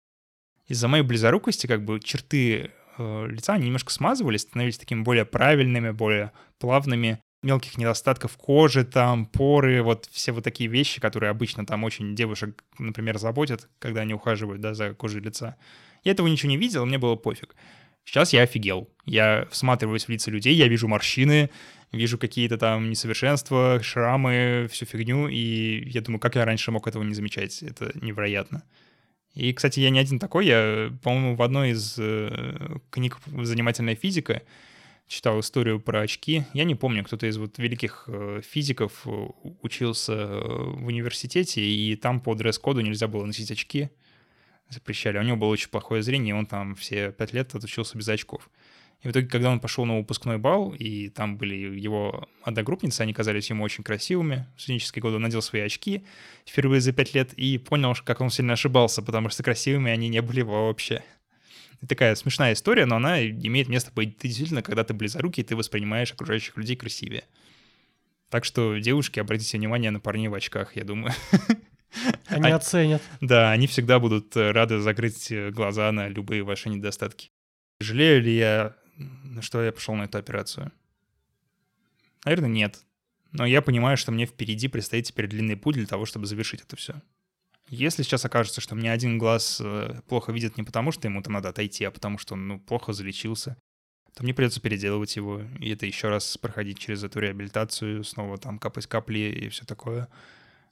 [0.67, 5.91] Из-за моей близорукости как бы черты э, лица они немножко смазывались, становились такими более правильными,
[5.91, 11.85] более плавными мелких недостатков кожи, там, поры, вот все вот такие вещи, которые обычно там
[11.85, 15.57] очень девушек, например, заботят, когда они ухаживают, да, за кожей лица.
[16.05, 17.55] Я этого ничего не видел, мне было пофиг.
[18.05, 18.91] Сейчас я офигел.
[19.05, 21.51] Я всматриваюсь в лица людей, я вижу морщины,
[21.93, 27.03] вижу какие-то там несовершенства, шрамы, всю фигню, и я думаю, как я раньше мог этого
[27.03, 27.63] не замечать?
[27.63, 28.63] Это невероятно.
[29.35, 30.47] И, кстати, я не один такой.
[30.47, 34.43] Я, по-моему, в одной из э, книг «Занимательная физика»
[35.11, 36.45] читал историю про очки.
[36.55, 39.27] Я не помню, кто-то из вот великих э, физиков э,
[39.61, 43.91] учился э, в университете, и там по дресс-коду нельзя было носить очки.
[44.69, 45.19] Запрещали.
[45.19, 48.49] У него было очень плохое зрение, и он там все пять лет отучился без очков.
[49.03, 53.13] И в итоге, когда он пошел на выпускной бал, и там были его одногруппницы, они
[53.13, 54.47] казались ему очень красивыми.
[54.57, 56.05] В студенческие годы он надел свои очки
[56.47, 60.23] впервые за пять лет и понял, как он сильно ошибался, потому что красивыми они не
[60.23, 61.03] были вообще
[61.87, 64.19] такая смешная история, но она имеет место быть.
[64.19, 67.25] Ты действительно, когда ты близорукий, ты воспринимаешь окружающих людей красивее.
[68.29, 71.13] Так что, девушки, обратите внимание на парней в очках, я думаю.
[72.29, 73.03] Они оценят.
[73.21, 77.33] Да, они всегда будут э, рады закрыть э, глаза на любые ваши недостатки.
[77.81, 78.77] Жалею ли я,
[79.41, 80.71] что я пошел на эту операцию?
[82.25, 82.85] Наверное, нет.
[83.33, 86.77] Но я понимаю, что мне впереди предстоит теперь длинный путь для того, чтобы завершить это
[86.77, 87.03] все.
[87.71, 91.35] Если сейчас окажется, что мне один глаз э, плохо видит не потому, что ему там
[91.35, 93.57] надо отойти, а потому что он ну, плохо залечился,
[94.17, 98.59] то мне придется переделывать его, и это еще раз проходить через эту реабилитацию, снова там
[98.59, 100.09] капать капли и все такое.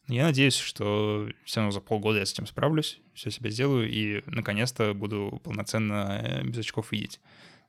[0.09, 4.25] Я надеюсь, что все равно за полгода я с этим справлюсь, все себе сделаю и
[4.27, 7.21] наконец-то буду полноценно э, без очков видеть.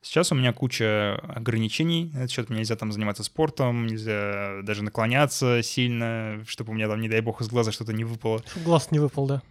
[0.02, 2.12] Сейчас у меня куча ограничений.
[2.14, 6.88] На этот счет мне нельзя там заниматься спортом, нельзя даже наклоняться сильно, чтобы у меня
[6.88, 8.42] там, не дай бог, из глаза что-то не выпало.
[8.48, 9.42] Чтобы глаз не выпал, да.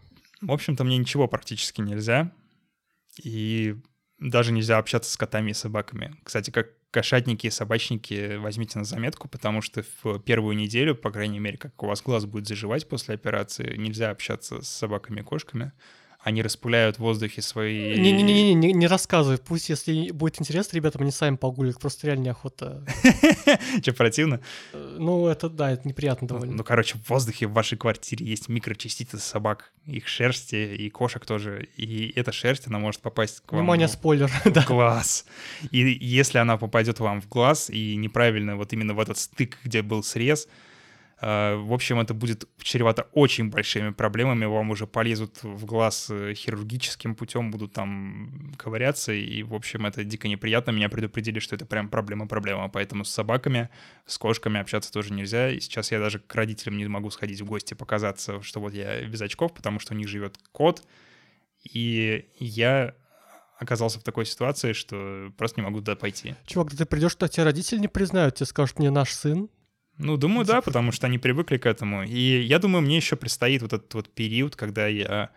[0.41, 2.33] В общем-то, мне ничего практически нельзя.
[3.23, 3.77] И
[4.19, 6.17] даже нельзя общаться с котами и собаками.
[6.23, 11.39] Кстати, как кошатники и собачники возьмите на заметку, потому что в первую неделю, по крайней
[11.39, 15.73] мере, как у вас глаз будет заживать после операции, нельзя общаться с собаками и кошками
[16.21, 17.97] они распыляют в воздухе свои...
[17.97, 19.39] Не-не-не, не, не рассказывай.
[19.39, 21.79] Пусть, если будет интересно, ребятам, они сами погуляют.
[21.79, 22.85] Просто реально неохота.
[23.83, 24.41] Че, противно?
[24.73, 26.57] Э, ну, это да, это неприятно ну, довольно.
[26.57, 31.69] Ну, короче, в воздухе в вашей квартире есть микрочастицы собак, их шерсти и кошек тоже.
[31.77, 33.61] И эта шерсть, она может попасть к вам...
[33.61, 34.65] Внимание, спойлер, да.
[34.65, 35.25] глаз.
[35.71, 39.83] И если она попадет вам в глаз и неправильно вот именно в этот стык, где
[39.83, 40.49] был срез,
[41.21, 44.45] в общем, это будет чревато очень большими проблемами.
[44.45, 49.13] Вам уже полезут в глаз э, хирургическим путем, будут там ковыряться.
[49.13, 50.71] И, в общем, это дико неприятно.
[50.71, 52.69] Меня предупредили, что это прям проблема-проблема.
[52.69, 53.69] Поэтому с собаками,
[54.07, 55.51] с кошками общаться тоже нельзя.
[55.51, 59.03] И сейчас я даже к родителям не могу сходить в гости, показаться, что вот я
[59.05, 60.87] без очков, потому что у них живет кот.
[61.65, 62.95] И я
[63.59, 66.37] оказался в такой ситуации, что просто не могу туда пойти.
[66.47, 69.49] Чувак, да ты придешь, что тебя родители не признают, тебе скажут, мне наш сын,
[69.99, 72.05] ну, думаю, да, потому что они привыкли к этому.
[72.05, 75.31] И я думаю, мне еще предстоит вот этот вот период, когда я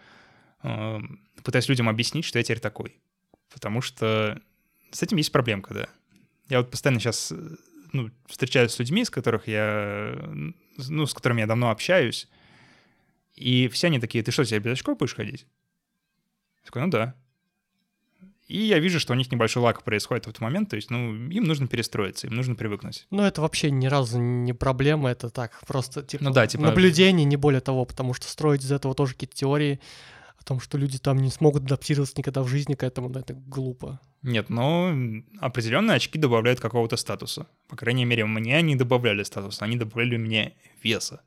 [0.63, 0.99] э,
[1.43, 2.99] пытаюсь людям объяснить, что я теперь такой.
[3.51, 4.39] Потому что
[4.91, 5.89] с этим есть проблемка, да.
[6.47, 7.33] Я вот постоянно сейчас
[7.91, 10.15] ну, встречаюсь с людьми, с которых я,
[10.77, 12.29] ну, с которыми я давно общаюсь,
[13.35, 15.47] и все они такие, ты что, тебе без очков будешь ходить?
[16.59, 17.15] Я такой, ну да.
[18.51, 21.15] И я вижу, что у них небольшой лак происходит в этот момент, то есть, ну,
[21.29, 23.07] им нужно перестроиться, им нужно привыкнуть.
[23.09, 26.65] Ну, это вообще ни разу не проблема, это так, просто, типа, ну, да, типа...
[26.65, 29.79] наблюдение, не более того, потому что строить из этого тоже какие-то теории
[30.37, 33.33] о том, что люди там не смогут адаптироваться никогда в жизни к этому, да, это
[33.33, 34.01] глупо.
[34.21, 34.93] Нет, но
[35.39, 37.47] определенные очки добавляют какого-то статуса.
[37.69, 41.21] По крайней мере, мне они добавляли статуса, они добавляли мне веса.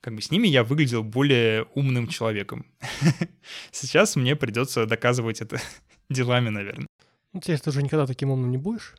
[0.00, 2.66] Как бы с ними я выглядел более умным человеком.
[3.70, 5.60] Сейчас мне придется доказывать это
[6.08, 6.86] делами, наверное.
[7.32, 8.94] Ну, теперь ты уже никогда таким умным не будешь?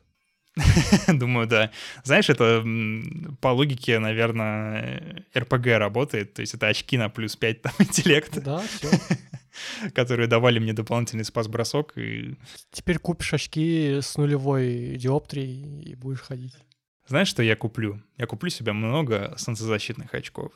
[1.08, 1.70] Думаю, да.
[2.04, 2.64] Знаешь, это
[3.40, 6.34] по логике, наверное, РПГ работает.
[6.34, 8.40] То есть это очки на плюс 5 там интеллекта.
[8.40, 8.88] Да, все.
[9.94, 11.96] Которые давали мне дополнительный спас-бросок.
[11.96, 12.36] И...
[12.70, 16.54] Теперь купишь очки с нулевой диоптрией и будешь ходить.
[17.06, 18.02] Знаешь, что я куплю?
[18.16, 20.52] Я куплю себе много солнцезащитных очков.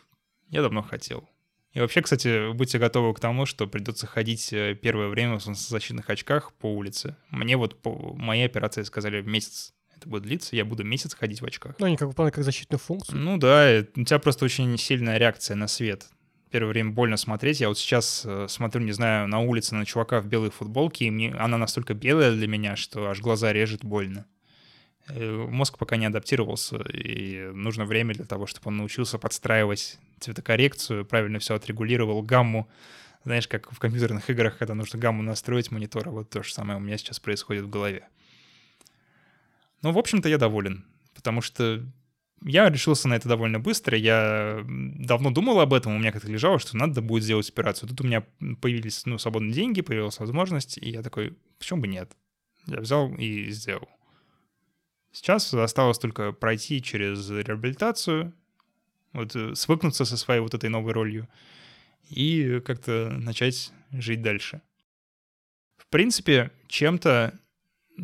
[0.49, 1.29] Я давно хотел.
[1.73, 6.11] И вообще, кстати, будьте готовы к тому, что придется ходить э, первое время в солнцезащитных
[6.11, 7.17] очках по улице.
[7.31, 11.43] Мне вот по моей операции сказали в месяц это будет длиться, я буду месяц ходить
[11.43, 11.75] в очках.
[11.79, 13.19] Ну, они как выполняют как защитную функцию.
[13.19, 16.09] Ну да, у тебя просто очень сильная реакция на свет.
[16.51, 17.61] Первое время больно смотреть.
[17.61, 21.11] Я вот сейчас э, смотрю, не знаю, на улице на чувака в белой футболке, и
[21.11, 24.27] мне, она настолько белая для меня, что аж глаза режет больно.
[25.09, 31.05] Э, мозг пока не адаптировался, и нужно время для того, чтобы он научился подстраивать цветокоррекцию,
[31.05, 32.69] правильно все отрегулировал, гамму.
[33.25, 36.83] Знаешь, как в компьютерных играх, когда нужно гамму настроить монитора, вот то же самое у
[36.83, 38.09] меня сейчас происходит в голове.
[39.83, 41.85] Ну, в общем-то, я доволен, потому что
[42.43, 43.97] я решился на это довольно быстро.
[43.97, 47.89] Я давно думал об этом, у меня как-то лежало, что надо будет сделать операцию.
[47.89, 48.25] Тут у меня
[48.61, 52.13] появились ну, свободные деньги, появилась возможность, и я такой, почему бы нет?
[52.67, 53.89] Я взял и сделал.
[55.13, 58.33] Сейчас осталось только пройти через реабилитацию,
[59.13, 61.29] вот э, свыкнуться со своей вот этой новой ролью
[62.09, 64.63] и как-то начать жить дальше.
[65.77, 67.39] В принципе, чем-то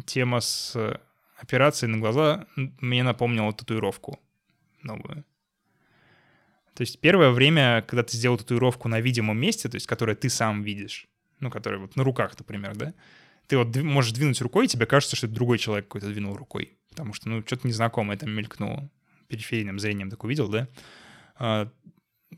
[0.06, 1.00] тема с
[1.36, 4.18] операцией на глаза мне напомнила татуировку
[4.82, 5.24] новую.
[6.74, 10.28] То есть первое время, когда ты сделал татуировку на видимом месте, то есть которое ты
[10.28, 11.08] сам видишь,
[11.40, 12.94] ну, которое вот на руках, например, да,
[13.46, 16.76] ты вот можешь двинуть рукой, и тебе кажется, что это другой человек какой-то двинул рукой
[16.96, 18.90] потому что, ну, что-то незнакомое там мелькнуло.
[19.28, 20.68] Периферийным зрением так увидел, да?
[21.36, 21.70] А,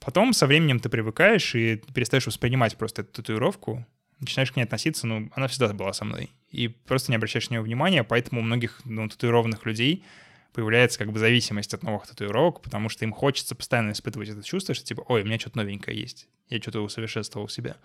[0.00, 3.86] потом со временем ты привыкаешь и перестаешь воспринимать просто эту татуировку,
[4.20, 6.30] начинаешь к ней относиться, ну, она всегда была со мной.
[6.50, 10.04] И просто не обращаешь на нее внимания, поэтому у многих ну, татуированных людей
[10.52, 14.74] появляется как бы зависимость от новых татуировок, потому что им хочется постоянно испытывать это чувство,
[14.74, 17.76] что типа, ой, у меня что-то новенькое есть, я что-то усовершенствовал себя.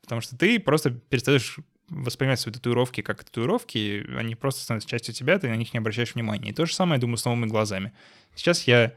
[0.00, 1.58] Потому что ты просто перестаешь
[1.88, 6.14] воспринимать свои татуировки как татуировки, они просто становятся частью тебя, ты на них не обращаешь
[6.14, 6.50] внимания.
[6.50, 7.92] И то же самое, я думаю, с новыми глазами.
[8.34, 8.92] Сейчас я...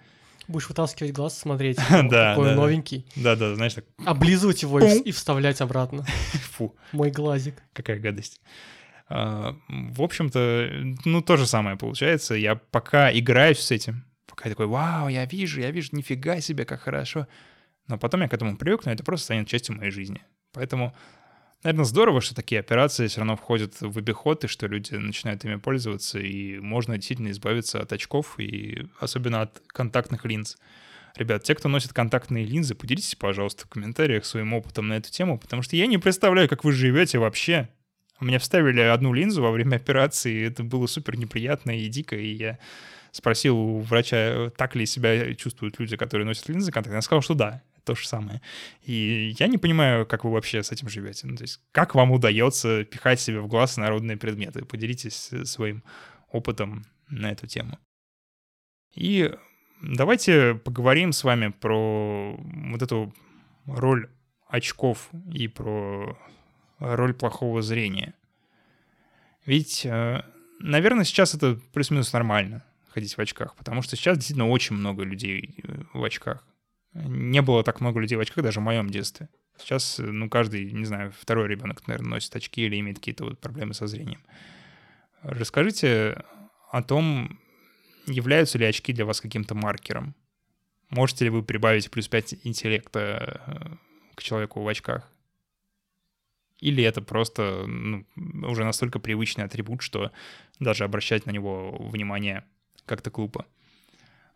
[0.48, 3.06] Будешь вытаскивать глаз, смотреть, да, какой да, новенький.
[3.16, 3.86] Да-да, знаешь, так...
[4.06, 6.06] Облизывать его и вставлять обратно.
[6.54, 6.76] Фу.
[6.92, 7.62] Мой глазик.
[7.74, 8.40] Какая гадость.
[9.08, 12.36] А, в общем-то, ну, то же самое получается.
[12.36, 16.66] Я пока играюсь с этим, пока я такой, вау, я вижу, я вижу, нифига себе,
[16.66, 17.28] как хорошо.
[17.88, 20.22] Но потом я к этому привыкну, это просто станет частью моей жизни.
[20.54, 20.96] Поэтому
[21.66, 25.56] наверное, здорово, что такие операции все равно входят в обиход, и что люди начинают ими
[25.56, 30.58] пользоваться, и можно действительно избавиться от очков, и особенно от контактных линз.
[31.16, 35.40] Ребят, те, кто носит контактные линзы, поделитесь, пожалуйста, в комментариях своим опытом на эту тему,
[35.40, 37.70] потому что я не представляю, как вы живете вообще.
[38.20, 42.34] Мне вставили одну линзу во время операции, и это было супер неприятно и дико, и
[42.34, 42.60] я
[43.12, 46.98] спросил у врача, так ли себя чувствуют люди, которые носят линзы контактные.
[46.98, 48.42] Она сказала, что да, то же самое.
[48.84, 51.28] И я не понимаю, как вы вообще с этим живете.
[51.28, 54.66] Ну, то есть, как вам удается пихать себе в глаз народные предметы?
[54.66, 55.84] Поделитесь своим
[56.32, 57.78] опытом на эту тему.
[58.96, 59.34] И
[59.82, 63.14] давайте поговорим с вами про вот эту
[63.66, 64.10] роль
[64.48, 66.18] очков и про
[66.80, 68.14] роль плохого зрения.
[69.46, 70.24] Ведь, э,
[70.60, 75.56] наверное, сейчас это плюс-минус нормально ходить в очках, потому что сейчас действительно очень много людей
[75.64, 76.46] э, в очках.
[76.96, 79.28] Не было так много людей в очках даже в моем детстве.
[79.58, 83.74] Сейчас, ну, каждый, не знаю, второй ребенок, наверное, носит очки или имеет какие-то вот проблемы
[83.74, 84.22] со зрением.
[85.22, 86.24] Расскажите
[86.72, 87.40] о том,
[88.08, 90.16] являются ли очки для вас каким-то маркером.
[90.90, 93.76] Можете ли вы прибавить плюс 5 интеллекта э,
[94.16, 95.12] к человеку в очках?
[96.60, 98.06] Или это просто ну,
[98.44, 100.12] уже настолько привычный атрибут, что
[100.60, 102.46] даже обращать на него внимание
[102.86, 103.46] как-то глупо.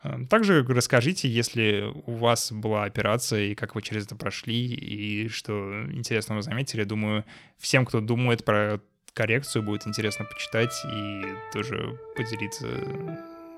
[0.04, 5.28] Э, также расскажите, если у вас была операция и как вы через это прошли, и
[5.30, 6.84] что интересно вы заметили.
[6.84, 7.26] Думаю,
[7.58, 8.80] всем, кто думает про
[9.14, 12.68] коррекцию, будет интересно почитать и тоже поделиться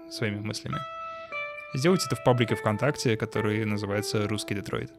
[0.10, 0.78] своими мыслями.
[1.74, 4.92] Сделайте это в паблике ВКонтакте, который называется «Русский Детройт».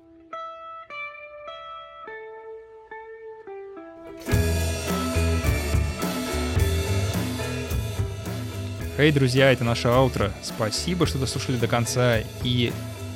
[8.99, 10.31] Эй, друзья, это наше аутро.
[10.43, 12.19] Спасибо, что дослушали до конца.
[12.45, 12.73] И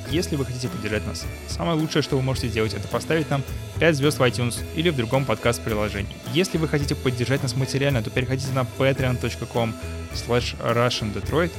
[0.09, 3.43] если вы хотите поддержать нас, самое лучшее, что вы можете сделать, это поставить нам
[3.79, 6.15] 5 звезд в iTunes или в другом подкаст-приложении.
[6.33, 9.75] Если вы хотите поддержать нас материально, то переходите на patreon.com
[10.15, 11.51] slash russiandetroit,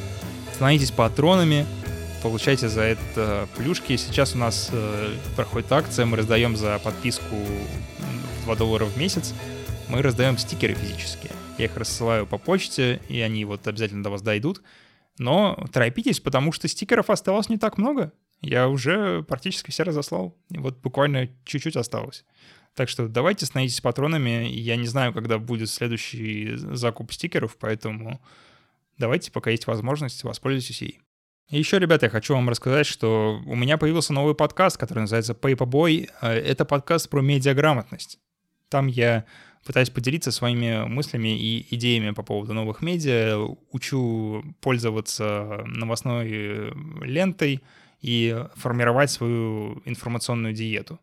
[0.53, 1.65] становитесь патронами,
[2.21, 3.97] получайте за это плюшки.
[3.97, 7.37] Сейчас у нас э, проходит акция, мы раздаем за подписку
[8.47, 9.33] 2 доллара в месяц,
[9.89, 11.31] мы раздаем стикеры физические.
[11.59, 14.63] Я их рассылаю по почте, и они вот обязательно до вас дойдут.
[15.19, 18.13] Но торопитесь, потому что стикеров осталось не так много.
[18.41, 20.37] Я уже практически все разослал.
[20.51, 22.25] И вот буквально чуть-чуть осталось.
[22.75, 24.49] Так что давайте становитесь патронами.
[24.49, 28.21] Я не знаю, когда будет следующий закуп стикеров, поэтому
[28.97, 31.01] давайте, пока есть возможность, воспользуйтесь ей.
[31.49, 36.09] Еще, ребята, я хочу вам рассказать, что у меня появился новый подкаст, который называется Paperboy.
[36.21, 38.21] Это подкаст про медиаграмотность.
[38.69, 39.25] Там я
[39.65, 43.39] пытаюсь поделиться своими мыслями и идеями по поводу новых медиа,
[43.71, 47.63] учу пользоваться новостной лентой
[48.01, 51.01] и формировать свою информационную диету.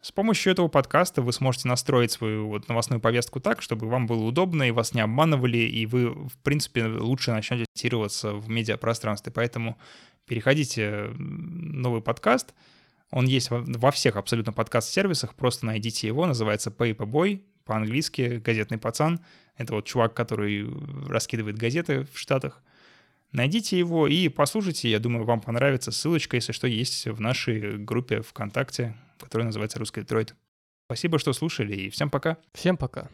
[0.00, 4.24] С помощью этого подкаста вы сможете настроить свою вот новостную повестку так, чтобы вам было
[4.24, 9.32] удобно, и вас не обманывали, и вы, в принципе, лучше начнете ориентироваться в медиапространстве.
[9.32, 9.76] Поэтому
[10.24, 12.54] переходите новый подкаст.
[13.10, 19.20] Он есть во всех абсолютно подкаст-сервисах, просто найдите его, называется Paperboy, по-английски «Газетный пацан».
[19.56, 20.66] Это вот чувак, который
[21.06, 22.62] раскидывает газеты в Штатах.
[23.32, 25.92] Найдите его и послушайте, я думаю, вам понравится.
[25.92, 30.34] Ссылочка, если что, есть в нашей группе ВКонтакте, которая называется «Русский Детройт».
[30.86, 32.38] Спасибо, что слушали, и всем пока.
[32.54, 33.10] Всем пока.